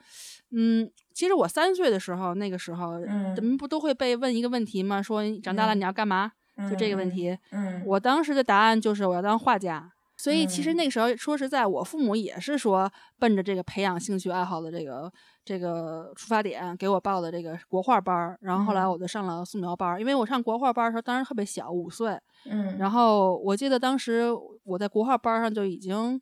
[0.51, 5.03] 嗯，其实我三岁的时候，那个时候，嗯咱们不都会被问一个问题吗？
[5.03, 6.33] 说长大了你要干嘛？
[6.71, 7.37] 就这个问题。
[7.51, 9.94] 嗯，我当时的答案就是我要当画家。
[10.25, 15.13] 所以其实那个时候，说实在，我父母也是说奔着这个培养兴趣爱好的这个
[15.45, 18.39] 这个出发点，给我报的这个国画班儿。
[18.41, 22.19] 然后后来我就上了素描班儿，因为我上国画班儿的时候当时特别小，五岁。
[22.47, 22.79] 嗯。
[22.79, 24.31] 然后我记得当时
[24.63, 26.19] 我在国画班上就已经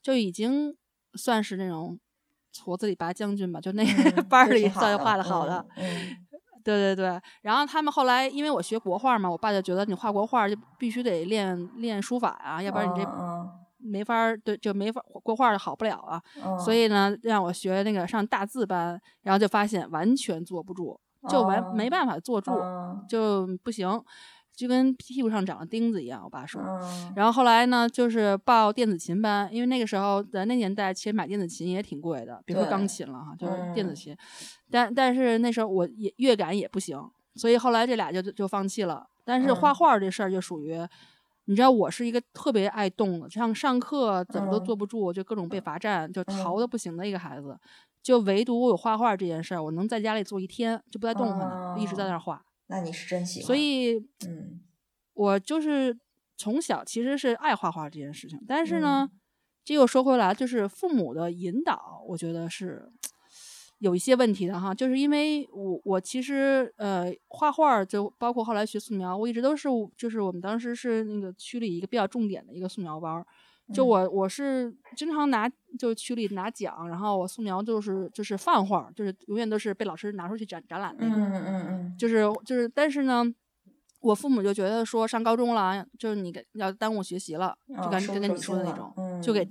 [0.00, 0.74] 就已经
[1.12, 2.00] 算是那种
[2.50, 5.66] 矬子里拔将军吧，就那个班里算画的好的。
[5.76, 6.23] 嗯。
[6.64, 13.08] 对对对，然后他们后来因为我学国画嘛，我爸就觉得你画国画就必须得练练书法啊，要不然你这
[13.78, 16.20] 没法对就没法国画就好不了啊。
[16.58, 20.98] 所以呢，让我学那个上大字班，然后就发现完全坐不住，
[21.28, 22.50] 就完没办法坐住，
[23.06, 23.86] 就不行。
[24.56, 26.62] 就跟屁股上长了钉子一样，我爸说。
[27.16, 34.16] 然后后来呢，就是报电子琴班，因为那个时候在那年代，其实买电子琴也挺贵的，别说钢琴了哈，就是电子琴。
[34.70, 36.98] 但但是那时候我也乐感也不行，
[37.34, 39.06] 所以后来这俩就就放弃了。
[39.24, 40.86] 但是画画这事儿就属于，
[41.46, 47.58] 你知道我是一个特别爱动的，像上课怎么都坐不住，就各种被罚站，就逃的不行的一个孩子。
[48.02, 52.44] 就唯独我有画画这件事儿，我能在家里坐一天就不带动弹的，一直在那儿画。
[52.66, 54.60] 那你是真喜欢，所以，嗯，
[55.12, 55.96] 我就是
[56.36, 59.08] 从小其实是爱画画这件事情，但是呢，
[59.64, 62.90] 这又说回来，就是父母的引导，我觉得是
[63.78, 73.26] 有一些问题的哈，就是因为我我其实呃画画就包括后来学素描，我一直都是就是我们当时是那个区里一个比较重点的一个素描班儿，
[73.72, 83.24] 就我我是经常拿就区里拿奖，然后我素描就是就是泛画，就是永远都是被老师拿出去展展览那种，嗯嗯嗯，就是就是但是呢。
[84.00, 88.92] 我父母就觉得说上高中了，就是你给要耽误学习了，就跟跟跟你说的那种，
[89.22, 89.48] 就给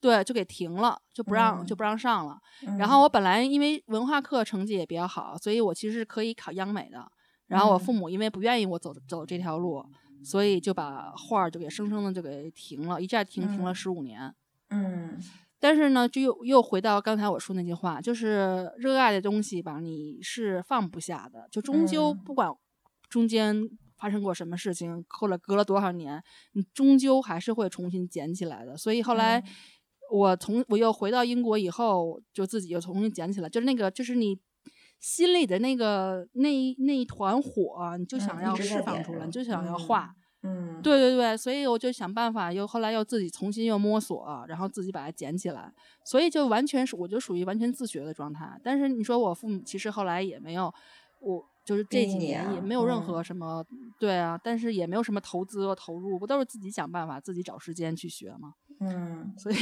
[0.00, 2.38] 对就给停了，就不让就不让上了。
[2.78, 7.06] 然后我本来因为文化课成绩也比较好，所以我其实是可以考央美的。
[7.46, 9.84] 然后我父母因为不愿意我走走这条路，
[10.24, 14.34] 所以就把画儿就给生生的就给停了，一下停停了十五年。
[14.70, 15.18] 嗯，
[15.58, 22.50] 但是呢，就又又回到刚才我说那句话，就是热爱的东西吧，你是放不下的，就终究不管。
[23.08, 23.66] 中间
[23.96, 28.76] 发生过什么事情，后来隔了多少年，你终究还是会重新捡起来的。
[28.76, 29.42] 所以后来
[30.10, 34.38] 我从我又回到英国以后，就自己又重新捡起来，就是那个，就是你
[35.00, 40.14] 心里的那个那那一团火，你就想要释放出来，你就想要画。
[40.42, 45.72] 嗯，对对对，所以我就想办法，又后来又自己重新又摸索，然后自己把它捡起来。
[46.04, 48.58] 所以就完全是，我就属于完全自学的状态。
[48.62, 50.72] 但是你说我父母其实后来也没有
[51.20, 51.44] 我。
[51.68, 53.62] 就是这几年也没有任何什么，
[53.98, 58.54] 对啊，但是也没有什么投资和投入，不都是自己想办法，自己找时间去学吗？
[58.80, 59.56] 嗯，所以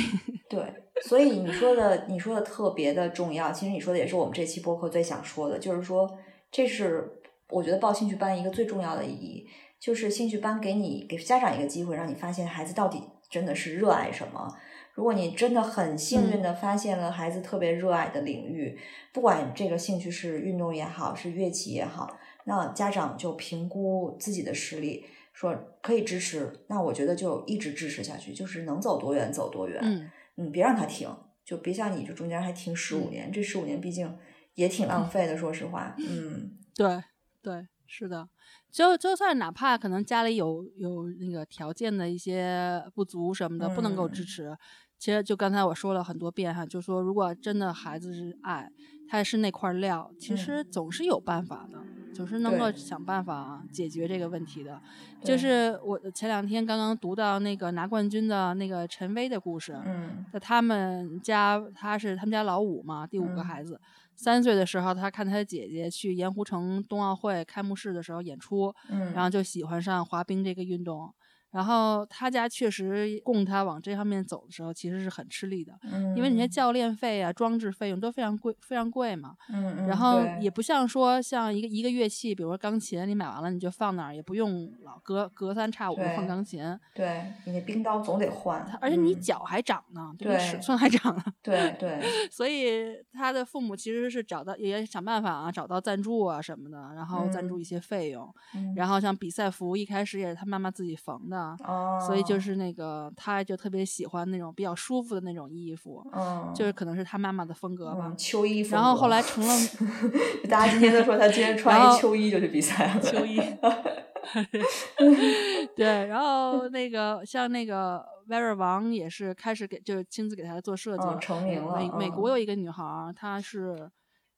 [0.48, 0.60] 对，
[1.02, 6.06] 所以你说的你说的特别的重要，其实你说的也是我们这期播客最想说的，就是说
[6.50, 9.46] 这是我觉得报兴趣班一个最重要的意义，
[9.80, 14.48] 就是兴趣班给你给家长一个机会，让你发现孩子到底真的是热爱什么。
[14.94, 18.78] 如果你真的很幸运的发现了孩子特别热爱的领域，
[19.12, 25.04] 不管这个兴趣是运动也好，是乐器也好，那家长就评估自己的实力，
[25.36, 29.78] 说可以支持，那我觉得就一直支持下去，就是能走多远走多远。
[29.82, 31.14] 嗯，嗯，别让他停，
[31.44, 34.16] 就别像你这中间还停十五年，这十五年毕竟
[34.54, 35.94] 也挺浪费的，说实话。
[36.00, 37.04] 嗯，对
[37.42, 38.26] 对，是的，
[38.70, 44.56] 就就算哪怕可能家里有有那个条件的一些不足什么的，不能够支持。
[44.98, 48.72] 其实就刚才我说了很多遍哈，就说如果真的孩子是爱，
[49.08, 51.78] 他是那块料，其实总是有办法的，
[52.12, 54.80] 总是能够想办法解决这个问题的。
[55.22, 63.80] 就是我前两天刚刚读到那个拿冠军的那个陈薇的故事，嗯，在他们家他是他们家老五嘛，第五个孩子，
[64.14, 71.12] 三岁的时候他看他姐姐去盐湖城冬奥会开幕式的时候演出，嗯，然后就喜欢上滑冰这个运动。
[71.56, 75.72] 然后他家确实供他往这方面走的时候，其实是很吃力的，
[76.14, 79.34] 因为那些教练费啊、装置费用都非常贵，非常贵嘛。
[79.48, 79.86] 嗯嗯。
[79.86, 86.62] 然后也不像说像一个一个乐器，比如说钢琴，你买完了你就放那儿，也不用老隔隔三差五换钢琴。
[86.94, 88.60] 对，你那冰刀总得换。
[88.82, 91.24] 而且你脚还长呢，对，尺寸还长呢。
[91.42, 92.02] 对对。
[92.30, 98.30] 所以他的父母其实是找到，也想办法啊，找到赞助啊什么的，然后赞助一些费用。
[98.76, 101.45] 然后像比赛服，一开始也是他妈妈自己缝的。
[101.64, 109.54] 哦，所以就是那个，他就特别喜欢那种比较舒服的那种衣服，嗯，就是可能是他妈妈的风格吧，秋衣然后后来成了，
[110.48, 113.38] 大家今天都说他今天穿 一秋衣就去比赛了，秋衣，
[115.76, 121.76] 对，然后那个像那个 Vera 王也是开始给，就是亲自给他做设计，成名了。
[121.76, 123.88] 美美国有一个女孩，她是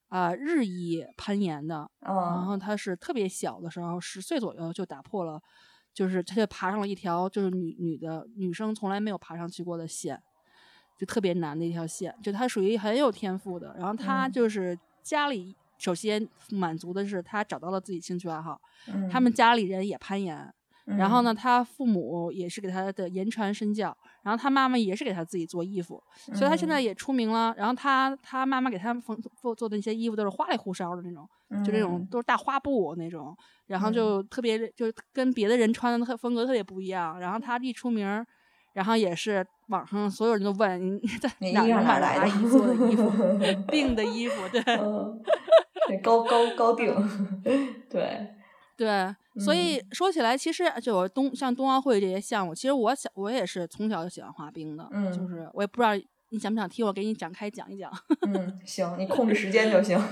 [0.09, 5.41] 啊日裔攀岩的，然后她是特别小的时候，十岁左右就打破了。
[5.99, 10.23] 就是他就爬上了一条就是女女的女生从来没有爬上去过的线，
[10.97, 12.15] 就特别难的一条线。
[12.23, 18.61] 就他属于很有天赋的，然后他就是家里首先满足的是他找到了自己兴趣爱好，
[19.11, 20.55] 他们家里人也攀岩。
[20.97, 27.55] 然后呢，他父母也是给他的言传身教，然后他妈妈也是给他自己做衣服，所以他现在也出名了。
[27.59, 31.29] 然后他他妈妈给他缝做做的那些衣服都是花里胡哨的那种，
[31.65, 33.37] 就这种都是大花布那种，
[33.67, 37.21] 然后就特别就跟别的人穿的特风格特别不一样。
[37.21, 38.25] 然后他一出名，
[38.73, 43.13] 然后也是网上所有人都问你在哪买的阿姨做的衣服，
[43.71, 46.95] 订的衣服，对，高高高定，
[47.91, 48.38] 对。
[48.79, 49.15] 对，
[49.45, 55.97] 所以说起来，其实就冬像冬奥会这些项目，其实我想我也是从小就喜欢滑冰的，嗯，就是我也不知道
[56.29, 57.93] 你想不想听我给你展开讲一讲。
[58.23, 59.99] 嗯，行，你 控制时间就行。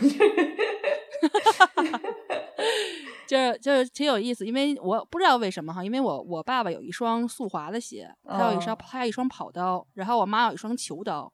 [3.26, 11.32] 就是就是挺有意思，因为我不知道为什么哈，因为我我爸爸有一双速滑的鞋，他有一双他有一双跑刀，然后我妈有一双球刀，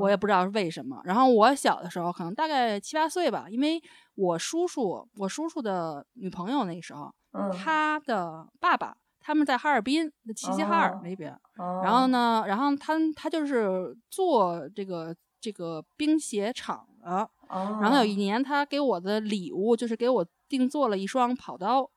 [0.00, 1.00] 我也不知道是为什么。
[1.04, 3.80] 然后我小的时候可能大概七八岁吧，因为
[4.14, 7.12] 我叔叔我叔叔的女朋友那时候，
[7.52, 11.38] 他的爸爸他们在哈尔滨齐齐哈尔那边，
[11.84, 15.14] 然后呢，然后他他就是做这个。
[15.38, 17.28] 这个冰鞋厂的。
[17.48, 21.88] 哦，然后有一年他给我的礼物就是给我定做了一双跑刀。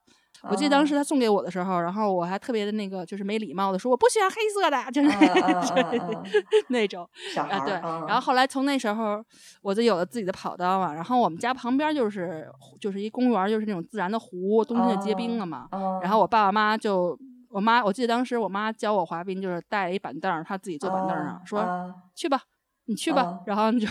[0.44, 5.10] 我记得当时他送给我的时候，然后我还特别的那个，就是没礼貌的说我不喜欢黑色的，就是
[6.70, 7.04] 那种
[7.36, 7.74] 啊对。
[8.08, 9.22] 然后后来从那时候
[9.62, 10.94] 我就有了自己的跑刀嘛。
[10.94, 12.48] 然后我们家旁边就是
[12.80, 15.68] 就是一公园，就是那种自然的湖，冬天就结冰了嘛。
[16.02, 22.44] 然后我爸爸妈妈就我妈，我记得当时我妈教我滑冰，就是带了一板凳，她自己坐板凳上说去吧，
[22.86, 23.40] 你去吧。
[23.46, 23.88] 然后你就。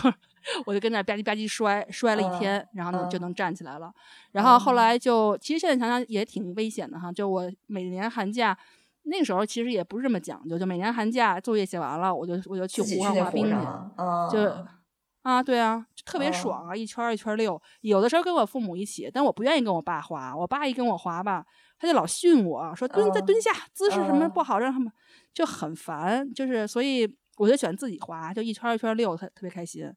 [0.65, 3.91] 我就跟那吧唧吧唧摔，摔了一天，然后呢就能站起来了。
[4.31, 7.11] 然后后来就，其实现在想想也挺危险的哈。
[7.11, 8.57] 就我每年寒假
[9.03, 13.51] 那个时候，其实也不是这么讲究，就每年寒假作业写完了，我就我就去湖上滑冰去，
[14.31, 14.51] 就
[15.23, 17.61] 啊对啊，特别爽啊，一圈一圈溜。
[17.81, 21.45] 有的时候跟我父母一起，但我不愿意跟我爸滑，我爸一跟我滑吧，
[21.77, 24.91] 他就老训我说蹲再蹲下，姿势什么不好，让他们
[25.33, 27.17] 就很烦，就是所以。
[27.39, 29.89] 我就喜欢自己滑，就一圈一圈溜，特特别开心。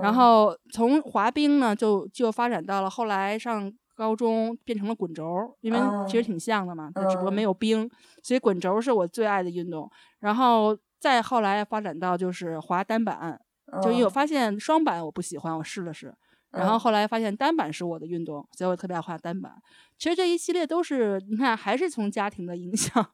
[0.00, 5.26] 然后从滑冰呢，就就发展到了后来上高中变成了滚轴，
[5.60, 7.90] 因为其实挺像的嘛，只不过没有冰，
[8.22, 9.90] 所以滚轴是我最爱的运动。
[10.20, 13.40] 然后再后来发展到就是滑单板，
[13.82, 16.14] 就因为我发现双板我不喜欢，我试了试，
[16.52, 19.52] 然后后来发现单板是我的运动，所以我特别爱滑单板。
[19.98, 23.04] 其实这一系列都是你看，还是从家庭的影响。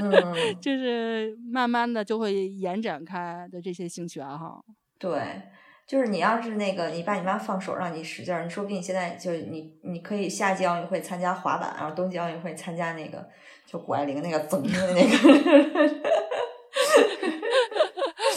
[0.00, 0.10] 嗯，
[0.60, 4.64] 就是慢慢的就会延展开的这些兴趣爱好。
[4.98, 5.42] 对，
[5.86, 13.28] 就是你要是那个你爸你妈放手让你使劲儿，你说不定你现在就你你可以夏季奥运会参加滑板，然后冬季奥运会参加那个
[13.66, 16.02] 就谷爱凌那个增的那个。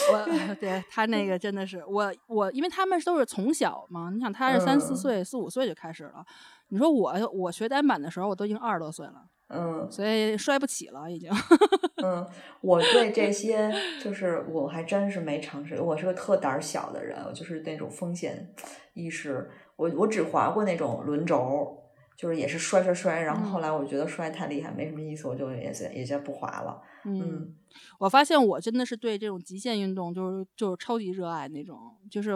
[0.07, 6.23] 我对他那个真的是我我，因为他们都是从小嘛，你想他是三四岁四五岁就开始了，
[6.69, 9.25] 你说我我学单板的时候我都已经二十多岁了。
[9.47, 11.29] 嗯，所以摔不起了，已经。
[12.03, 12.25] 嗯，
[12.61, 13.71] 我对这些
[14.03, 15.79] 就是我还真是没尝试。
[15.79, 18.51] 我是个特胆小的人，就是那种风险
[18.93, 19.49] 意识。
[19.75, 21.77] 我我只滑过那种轮轴，
[22.17, 26.81] 就是也是摔摔摔，然后后来我觉得摔太厉害，没什么意思，我就也也就不滑了。
[27.05, 27.55] 嗯。
[27.99, 32.31] 我发现我真的是对这种极限运动就是就是超级热爱那种，就是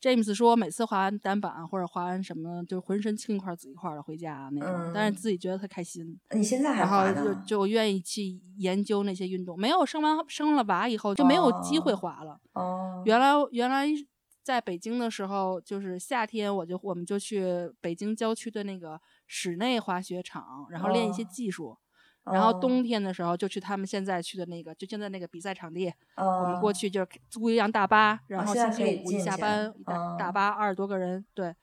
[0.00, 6.18] James 说每次滑完单板或者滑完什么，就浑身青一块紫一块的回家那种，但是自己觉得特开心。
[6.34, 7.12] 你现在还滑呢？
[7.14, 9.58] 然后就就愿意去研究那些运动。
[9.58, 12.40] 没有生完生了娃以后就没有机会滑了。
[12.54, 13.02] 哦。
[13.06, 13.86] 原来原来
[14.42, 21.78] 在北京的时候，就是夏天我就我们就去北京郊区的那个室内滑雪场，然后练一些技术。
[22.24, 31.54] 然后冬天的时候就去他们现在去的那个，就现在那个比赛场地，我们过去就租一辆大巴，然后星期五一下班，大大巴二十多个人，对，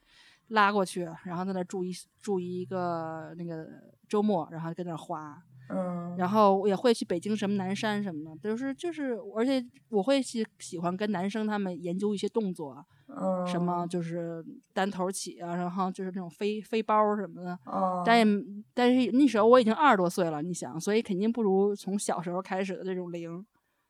[0.48, 3.66] 拉过去，然后在那住一住一个那个
[4.08, 5.42] 周末，然后跟那滑。
[5.70, 23.44] 嗯，然后也会去北京什么南山什么的，就是就是，而且我会喜喜欢跟男生他们研究一些动作，嗯，什么就是单头起啊，然后就是那种飞飞包什么的，嗯，但也但是那时候我已经二十多岁了，你想，所以肯定不如从小时候开始的这种零，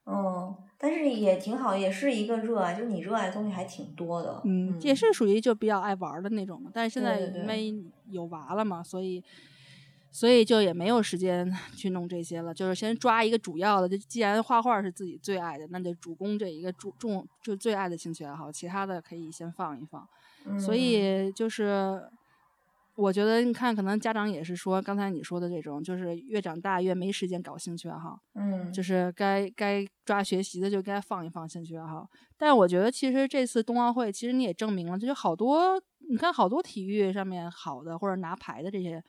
[0.07, 7.73] 嗯，但是也挺好，也是一个热爱，就是你热爱的东西还挺多的，嗯，也是属于就比较爱玩的那种，但是现在因为
[8.11, 9.23] 有娃了嘛，所以。
[10.11, 13.89] 所以就也没有时间 去弄这些了，就是先抓一个主要的。
[13.89, 20.09] 就既然画画是自己最爱的，那就主攻这一个主重就最爱的兴趣爱好，其他的可以先放一放。
[20.59, 22.03] 所以就是
[22.97, 28.19] 我觉得，你看，可能家长也是说，刚才你说的这种，就是越长大越没时间搞兴趣爱好。
[28.35, 32.09] 嗯，就是该该抓学习的就该放一放兴趣爱好。
[32.37, 39.03] 但我觉得，其实这次冬奥会，其实你也证明了，就是好多你看好多体育上面好的或者拿牌的这些。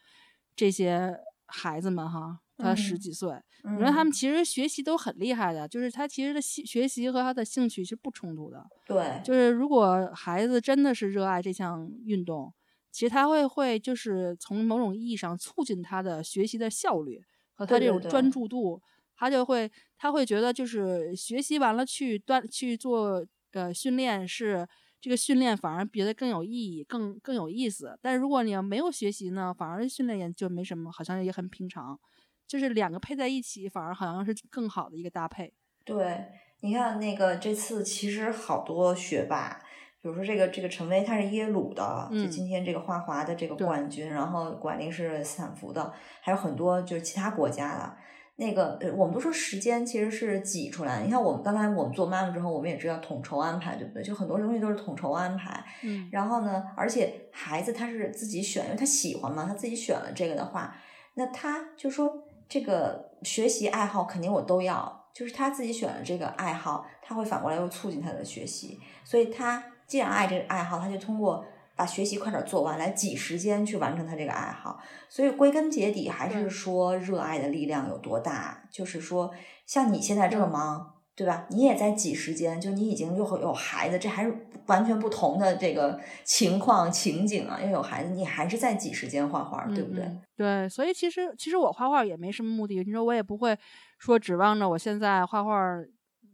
[0.60, 3.32] 这些孩子们哈，他十几岁，
[3.64, 8.68] 你说他们其实学习都很厉害的，就是他其实的学习和他的兴趣是不冲突的。
[8.86, 12.53] 对，就是如果孩子真的是热爱这项运动，
[12.91, 17.22] 其实他会会就是从某种意义上促进他的学习的效率
[17.53, 18.82] 和他这种专注度，
[19.16, 24.68] 他就会他会觉得就是学习完了去锻去做呃训练是。
[25.02, 27.97] 这个训练反而别的更有意义，更更有意思。
[28.02, 32.00] 但是如果你要没有学习呢，反而训练也就没什么，好像也很平常。
[32.47, 35.54] 就是两个配在一起，反而好像是更好的一个搭配。
[35.86, 36.26] 对，
[36.62, 39.62] 你看那个这次其实好多学霸，
[40.02, 47.97] 比如说这个这个陈威，他是耶鲁的，就今天这个花滑的这个冠军，然后管宁是斯坦福的，还有很多就是其他国家的。
[48.40, 51.02] 那个，我们都说时间其实是挤出来。
[51.04, 54.02] 你看，我们刚才我们做妈妈之后，我们也知道统筹安排，对不对？
[54.02, 55.62] 就很多东西都是统筹安排。
[55.84, 56.08] 嗯。
[56.10, 60.74] 然后呢，而且孩子他是自己选，因为他喜欢嘛，他自己选了这个的话，
[61.16, 64.98] 那他就说这个学习爱好肯定我都要。
[65.12, 68.80] 就是他自己选了这个爱好，他会反过来又促进他的学习。
[69.04, 71.44] 所以他既然爱这个爱好，他就通过
[71.80, 74.80] 把学习快点做完来挤时间去完成他这个爱好。
[75.08, 78.66] 所以归根结底还是说热爱的力量有多大。
[78.70, 79.32] 就是说，
[79.66, 80.96] 像你现在这么忙。
[81.20, 81.46] 对吧？
[81.50, 84.34] 你也在挤时间，就你已经又有孩子，这还是
[84.68, 87.60] 完全不同的这个情况情景啊！
[87.62, 90.10] 又有孩子，你还是在挤时间画画，对不对？
[90.38, 93.54] 对，所以其实其实我画画也没什么目的，你说我也不会
[93.98, 95.60] 说指望着我现在画画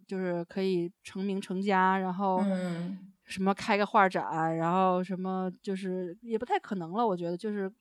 [0.05, 2.43] 就是可以成名成家，然后。
[3.25, 7.71] 什么开个画展，然后什么就是也不太可能了，我觉得就是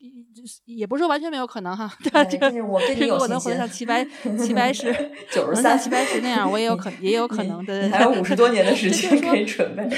[0.64, 1.90] 也不是说完全没有可能哈。
[2.02, 3.56] 对，就是我跟你有信心。
[3.56, 4.04] 像齐白
[4.38, 4.92] 齐白石，
[5.30, 7.88] 九十三，齐白石那样，我也有可也有可能的。
[7.90, 9.88] 还有五十多年的时间可以准备。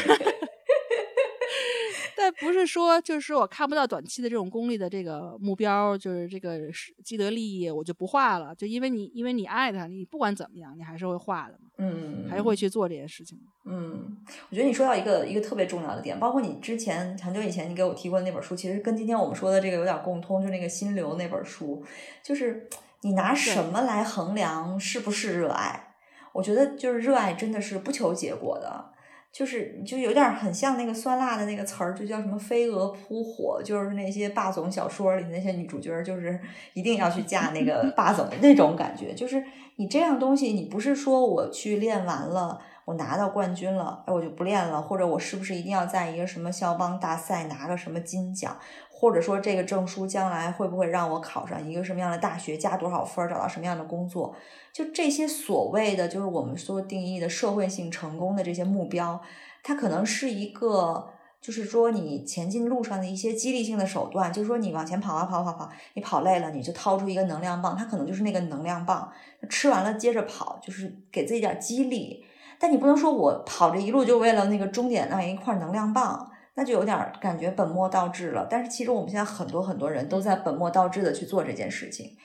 [2.39, 6.61] 但不是说，就是说我看不到短期的这种功利的这个目标，就是这个
[7.03, 8.55] 既得利益，我就不画了。
[8.55, 11.71] 就因为你，因为你爱他，你不管怎么样，你还是会画的嘛。
[11.79, 13.39] 嗯，还是会去做这件事情。
[13.65, 14.17] 嗯，
[14.51, 21.83] 我觉得你说到一个一个特别重要的点，包括你之前很久以前你给我提过的那本书，其实跟今天我们说的这个有点共通，就那个心流那本书，
[22.23, 22.69] 就是
[23.01, 25.95] 你拿什么来衡量是不是热爱？
[26.33, 28.93] 我觉得就是热爱真的是不求结果的。
[29.33, 36.41] 就是就有点很像那个酸辣的那个词儿，就叫什么“飞蛾扑火”，就是那些霸总小说里那些女主角，就是
[36.73, 39.13] 一定要去嫁那个霸总那种感觉。
[39.13, 39.45] 就是
[39.77, 48.57] 你这样东西，你不是说我去练完了，我拿到冠军了，哎，我就不练了，或者我是不是一定要在一个什么肖邦大赛拿个什么金奖？
[48.99, 54.35] 或者说这个证书将来会不会让我考上一个什么样的大学，加多少分，找到什么样的工作？
[54.73, 59.21] 就这些所谓的，就是我们所定义的社会性成功的这些目标，
[59.63, 61.11] 它可能是一个，
[61.43, 64.33] 就是说你前进路上的一些激励性的手段。
[64.33, 69.13] 就是说你往前跑啊跑跑跑，你跑累了，你就掏出一个能量棒，它可能就是那个能量棒，
[69.51, 72.25] 吃完了接着跑，就是给自己点激励。
[72.59, 76.31] 但你不能说我跑这一路就为了那个终点那一块能量棒。
[76.59, 82.17] 那就有点感觉本末倒置了，但是其实我们现在很多很多人都在本末倒置的去做这件事情，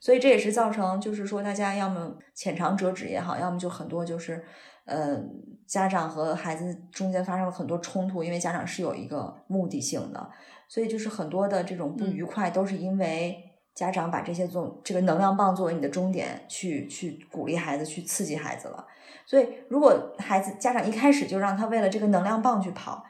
[0.00, 4.42] 所以这也是造成就是说大家要么浅尝辄止也好，要么就很多就是
[4.86, 5.22] 呃
[5.66, 10.30] 家长和孩子中间发生了很多冲突，因为家长是有一个目的性的，
[10.66, 13.38] 所以就是很多的这种不愉快都是因为
[13.74, 18.86] 家长把这些做这个能量棒作为你的终点去去鼓励孩子去刺激孩子了，
[19.26, 23.04] 所以如果孩子家长一开始就让他为了这个能量棒去跑。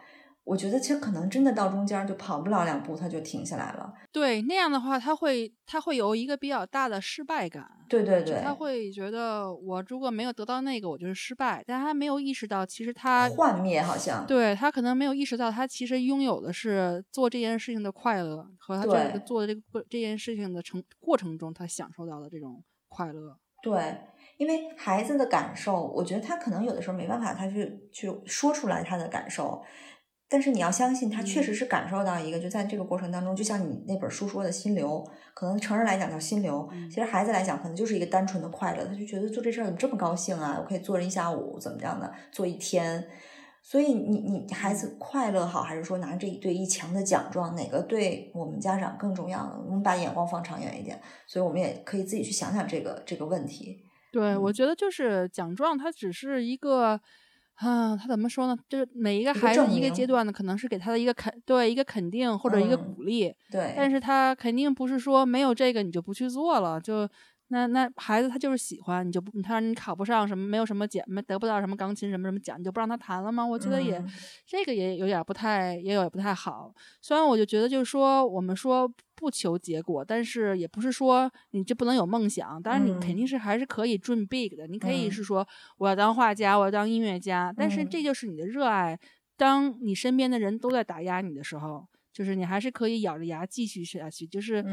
[0.44, 3.94] 我觉得其实可能真的到中间就跑不了两步，他就停下来了。
[4.12, 7.66] 对，那样的话他会他会有一个比较大的失败感。
[7.88, 11.64] 对对对，他会觉得我如果没有得到那个，我就是失败。
[11.66, 14.26] 但他没有意识到，其实他幻灭好像。
[14.26, 23.38] 对他可能没有意识到，他其实拥有的是做这件事情的快乐和他这个做的这个这件事情的成过程中他享受到的这种快乐。
[23.62, 23.98] 对，
[24.36, 29.62] 因为孩子的感受，我觉得他可能有的时候没办法，他去去说出来他的感受。
[30.28, 40.56] 但是你要相信，他确实是感受到一个，就在这个过程当中，就像你那本书说的心流，可能成人来讲叫心流，其实孩子来讲可能就是一个单纯的快乐，他就觉得做这事儿怎么这么高兴啊？
[40.58, 43.06] 我可以做一下午，怎么样的，做一天。
[43.62, 49.62] 所以你你孩子快乐好，还是说拿这一对一墙的奖状，哪个对我们家长更重要呢？
[49.66, 53.84] 我们把眼光放长远一点，所以我们也可以自己去想想这个这个问题。
[54.10, 57.00] 对，我觉得就是奖状，它只是一个。
[57.54, 58.56] 啊，他怎么说呢？
[58.68, 63.34] 就是每一个孩子一个阶段呢，可能是给他的一个肯，对一个肯定或者一个鼓励。
[63.50, 67.08] 对，但是他肯定不是说没有这个你就不去做了，就。
[67.48, 73.46] 那那孩子他就是喜欢你就不他说你考不上什么没有什么奖没得不到什么钢琴什么什么奖你就不让他弹了吗？
[73.46, 74.02] 我觉得也
[74.46, 76.74] 这个也有点不太也有不太好。
[77.02, 82.60] 虽然我就觉得就是说我们说不求结果，但是也不是说你就不能有梦想。
[82.60, 84.66] 当然你肯定是还是可以 dream big 的。
[84.66, 87.54] 你可以是说我要当画家，我要当音乐家。
[87.56, 88.98] 但是这就是你的热爱。
[89.36, 94.26] 当你身边的人都在打压你的时候，就是你还是可以咬着牙继续下去。
[94.26, 94.64] 就是。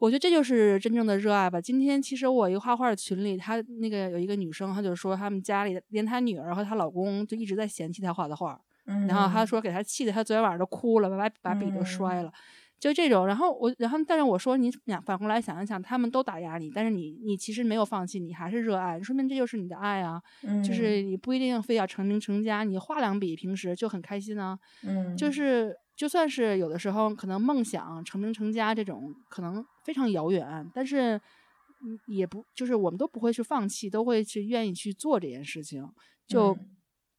[0.00, 1.60] 我觉得这就是真正的热爱吧。
[1.60, 8.58] 今天其实我一个画画的群里，她那个有一个女生，她就说他们家里连她女儿和她老公就一直在嫌弃她画的画，
[9.06, 12.32] 然后她说给她气的，她昨天晚上都哭了，把把笔都摔了，
[12.78, 13.26] 就这种。
[13.26, 20.18] 然后我，然后但是我说你想反过来想一想，他们都打压你，但是你你其实没有放弃，你还是热爱，说明这就是你的爱啊。
[20.64, 24.58] 就是你不一定非要成名成家，你画两笔平时就很开心啊。
[24.82, 29.62] 嗯，就是就算是有的时候可能梦想成名成家这种可能。
[29.82, 31.20] 非常遥远，但是
[32.06, 35.84] 也不就是我们都不会去放弃，都会去愿意去做这件事情。
[36.28, 36.56] 就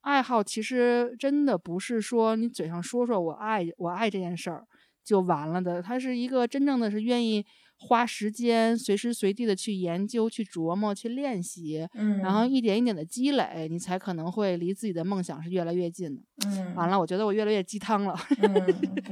[0.01, 4.65] 爱好其实真的不是说你嘴上说说我爱我爱这件事儿
[5.03, 7.45] 就完了的，它是一个真正的是愿意
[7.83, 16.21] 花时间，随时随地的去研究、去琢磨、去练习，嗯，然后一点一点的积累，你才可能会离自己的梦想是越来越近的。
[16.47, 18.15] 嗯，完了，我觉得我越来越鸡汤了。
[18.41, 18.53] 嗯，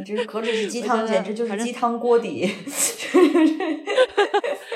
[0.06, 2.48] 这何止是鸡汤，简直就是鸡汤锅底。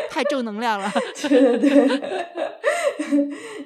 [0.09, 0.91] 太正能量了。
[1.27, 2.01] 对对对，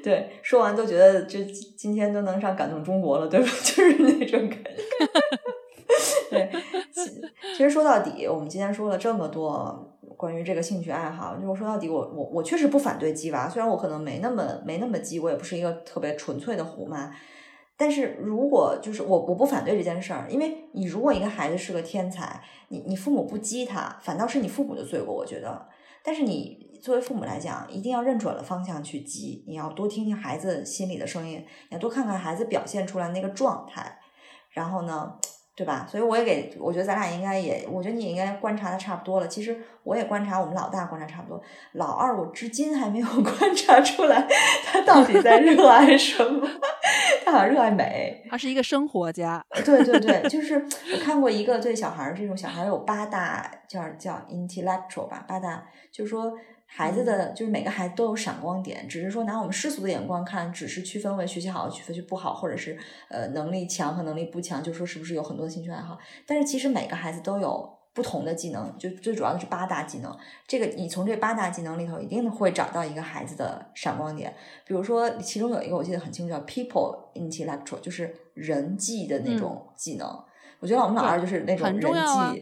[0.03, 3.47] 对，说完都觉得这今天都能上感动中国了，对吧？
[3.63, 4.75] 就是那种感觉。
[6.29, 6.49] 对，
[6.91, 7.09] 其
[7.55, 17.15] 其实说到底，我们今天说了这么多关于这个兴趣爱好，就是说到底我，我我确实不反对鸡娃，虽然我可能没那么没那么鸡，我也不是一个特别纯粹的虎妈。
[17.79, 25.67] 但是如果就是我我不反对这件事儿，因为你如果一个孩子是个天才，你你父母不激他，反倒是你父母的罪过，我觉得。
[26.03, 33.99] 但是你作为父母来讲，一定要认准了方向去激，你要多听听孩子心里的声音，要多看看孩子表现出来那个状态，
[34.49, 35.19] 然后呢，
[35.57, 35.87] 对吧？
[35.89, 39.27] 所以我也给，我觉得咱俩应该也，我觉得你也应该观察的差不多了。
[39.27, 44.27] 其实我也观察我们老大观察差不多，老二我至今还没有 观察出来
[44.63, 46.47] 他到底在热爱什么，
[47.25, 48.23] 他好像热爱美。
[48.29, 50.63] 他是一个生活家，对对对，就是
[50.93, 56.31] 我看过一个对小孩儿这种小孩儿有八大叫叫 intellectual 吧，八大就是说
[56.67, 62.77] 孩子的就是每个孩子都有闪光点，只是说拿我们世俗的眼光看，只是区分为学习好、学习不好，或者是
[63.09, 67.75] 呃能力强和能力不强，就说是不是有很多兴趣爱好，但是其实每个孩子都有。
[67.97, 70.17] 不同的技能，就最主要的是八大技能。
[70.45, 74.31] 这个你从这八大技能里头，一定会找到一个孩子的闪光点。
[74.67, 80.07] 比如说，其中有一个我记得很清楚，叫 people intellectual，就是人际的那种技能。
[80.59, 81.87] 我觉得我们老二就是那种人际，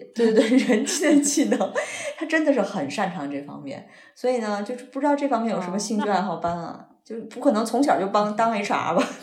[0.16, 1.74] 对对对，人际的技能，
[2.18, 3.88] 他真的是很擅长这方面。
[4.16, 6.86] 所以呢，就是不知道这方面有什么兴趣爱好班啊？
[7.04, 9.04] 就是不可能从小就帮当 HR 吧？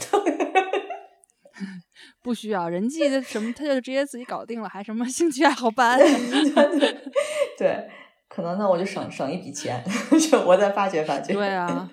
[2.23, 5.99] 不需要人际的什么，他就直接自己搞定了，还什么兴趣爱好班？
[7.59, 7.89] 对，
[8.29, 9.83] 可能呢，我就省省一笔钱，
[10.31, 11.33] 就我再发掘发掘。
[11.33, 11.91] 对啊，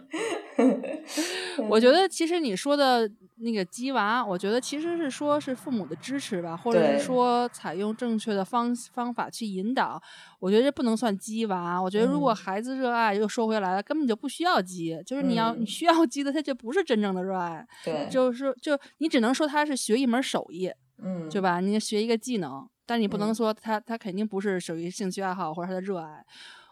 [1.70, 10.02] 我觉得其实你说的那个鸡娃，我觉得其实是说是父母的支持吧，或者是说采用正确的方方法去引导。
[10.40, 11.82] 我觉得这不能算鸡娃。
[11.82, 20.72] 我觉得如果嗯孩子热爱，又说回来了，根本就不需要鸡，就是你要、嗯你需要鸡的，他就不是真正的热爱，对，就是就你只能说他是学一门手艺，
[21.02, 21.60] 嗯，对吧？
[21.60, 26.26] 你学一个技能，但你不能嗯说他他肯定不是属于兴趣爱好或者他的热爱。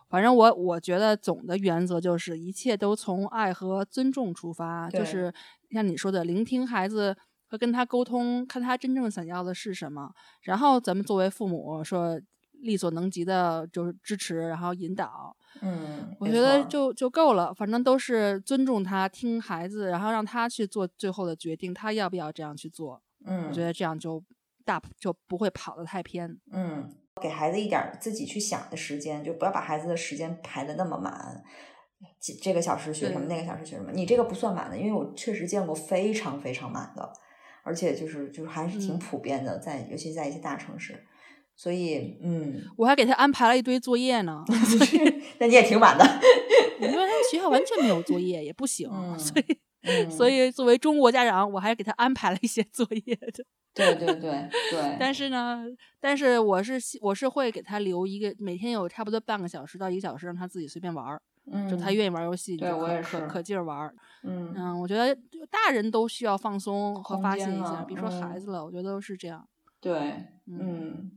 [0.09, 5.33] 反正我我觉得总的原则就是一切都从爱和尊重出发，就是
[5.71, 7.15] 像你说的，聆听孩子
[7.47, 10.11] 和跟他沟通，看他真正想要的是什么，
[10.41, 12.19] 然后咱们作为父母说
[12.61, 15.35] 力所能及的，就是支持，然后引导。
[15.61, 23.01] 嗯，我觉得就就够了，反正都是尊重他，听孩子，然后让他去做最后的决定，他要不要这样去做。
[23.25, 24.23] 嗯，我觉得这样就
[24.63, 26.39] 大就不会跑得太偏。
[26.51, 31.43] 嗯，给孩子一点自己去想的时间，就不要把孩子的时间排的那么满。
[32.21, 37.11] 这这个小时学什么，那个小时学什么，你这个不算满的，因为我确实见过非常非常满的，
[37.63, 38.99] 而且就是就是还是挺嗯。
[38.99, 41.03] 普遍的，在尤其在一些大城市，
[41.55, 44.43] 所以嗯，我还给他安排了一堆作业呢，
[45.39, 46.05] 那你也挺满的，
[46.79, 53.45] 因为他们学校完全没有作业，也不行，嗯所以嗯，所以作为中国家长，我还给他安排了一些作业的。
[53.73, 55.63] 对 对对对，但是呢，
[55.99, 61.21] 但是我是希我是会给他留一个每天有差不多半个小时到一个小时，让他自己随便玩儿，
[61.51, 63.93] 嗯，就他愿意玩游戏，你对就可我也是可可劲儿玩儿。
[64.23, 65.15] 嗯嗯，我觉得
[65.51, 69.47] 大人都需要放松和发泄一下，别说孩嗯子了，我觉得都是这样。
[69.79, 69.93] 对，
[70.47, 71.11] 嗯，嗯，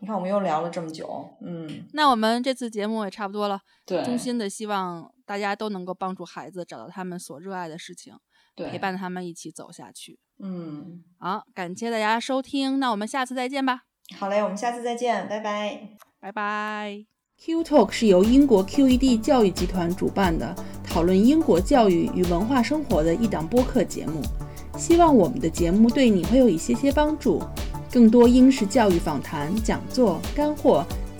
[0.00, 8.14] 你看我们又聊了这么久，嗯，那我们这次节目也差不多了，对，衷心的希望大家都能够帮助孩子找到他们所热爱的事情，
[8.56, 10.18] 陪，伴他们一起走下去。
[10.38, 13.82] 嗯，好，感谢大家收听，那我们下次再见吧，
[14.18, 15.88] 好嘞，我们下次再见，拜拜。
[16.20, 17.06] 拜拜。
[17.38, 20.54] Q Talk 是由英国 QED 教育集团主办的，
[20.84, 24.22] 讨论英国教育与文化生活的一档播客节目。
[24.78, 27.42] 希望我们的节目对你会有一些些帮助。
[27.92, 30.82] 更多英式教育访谈、讲座、干货，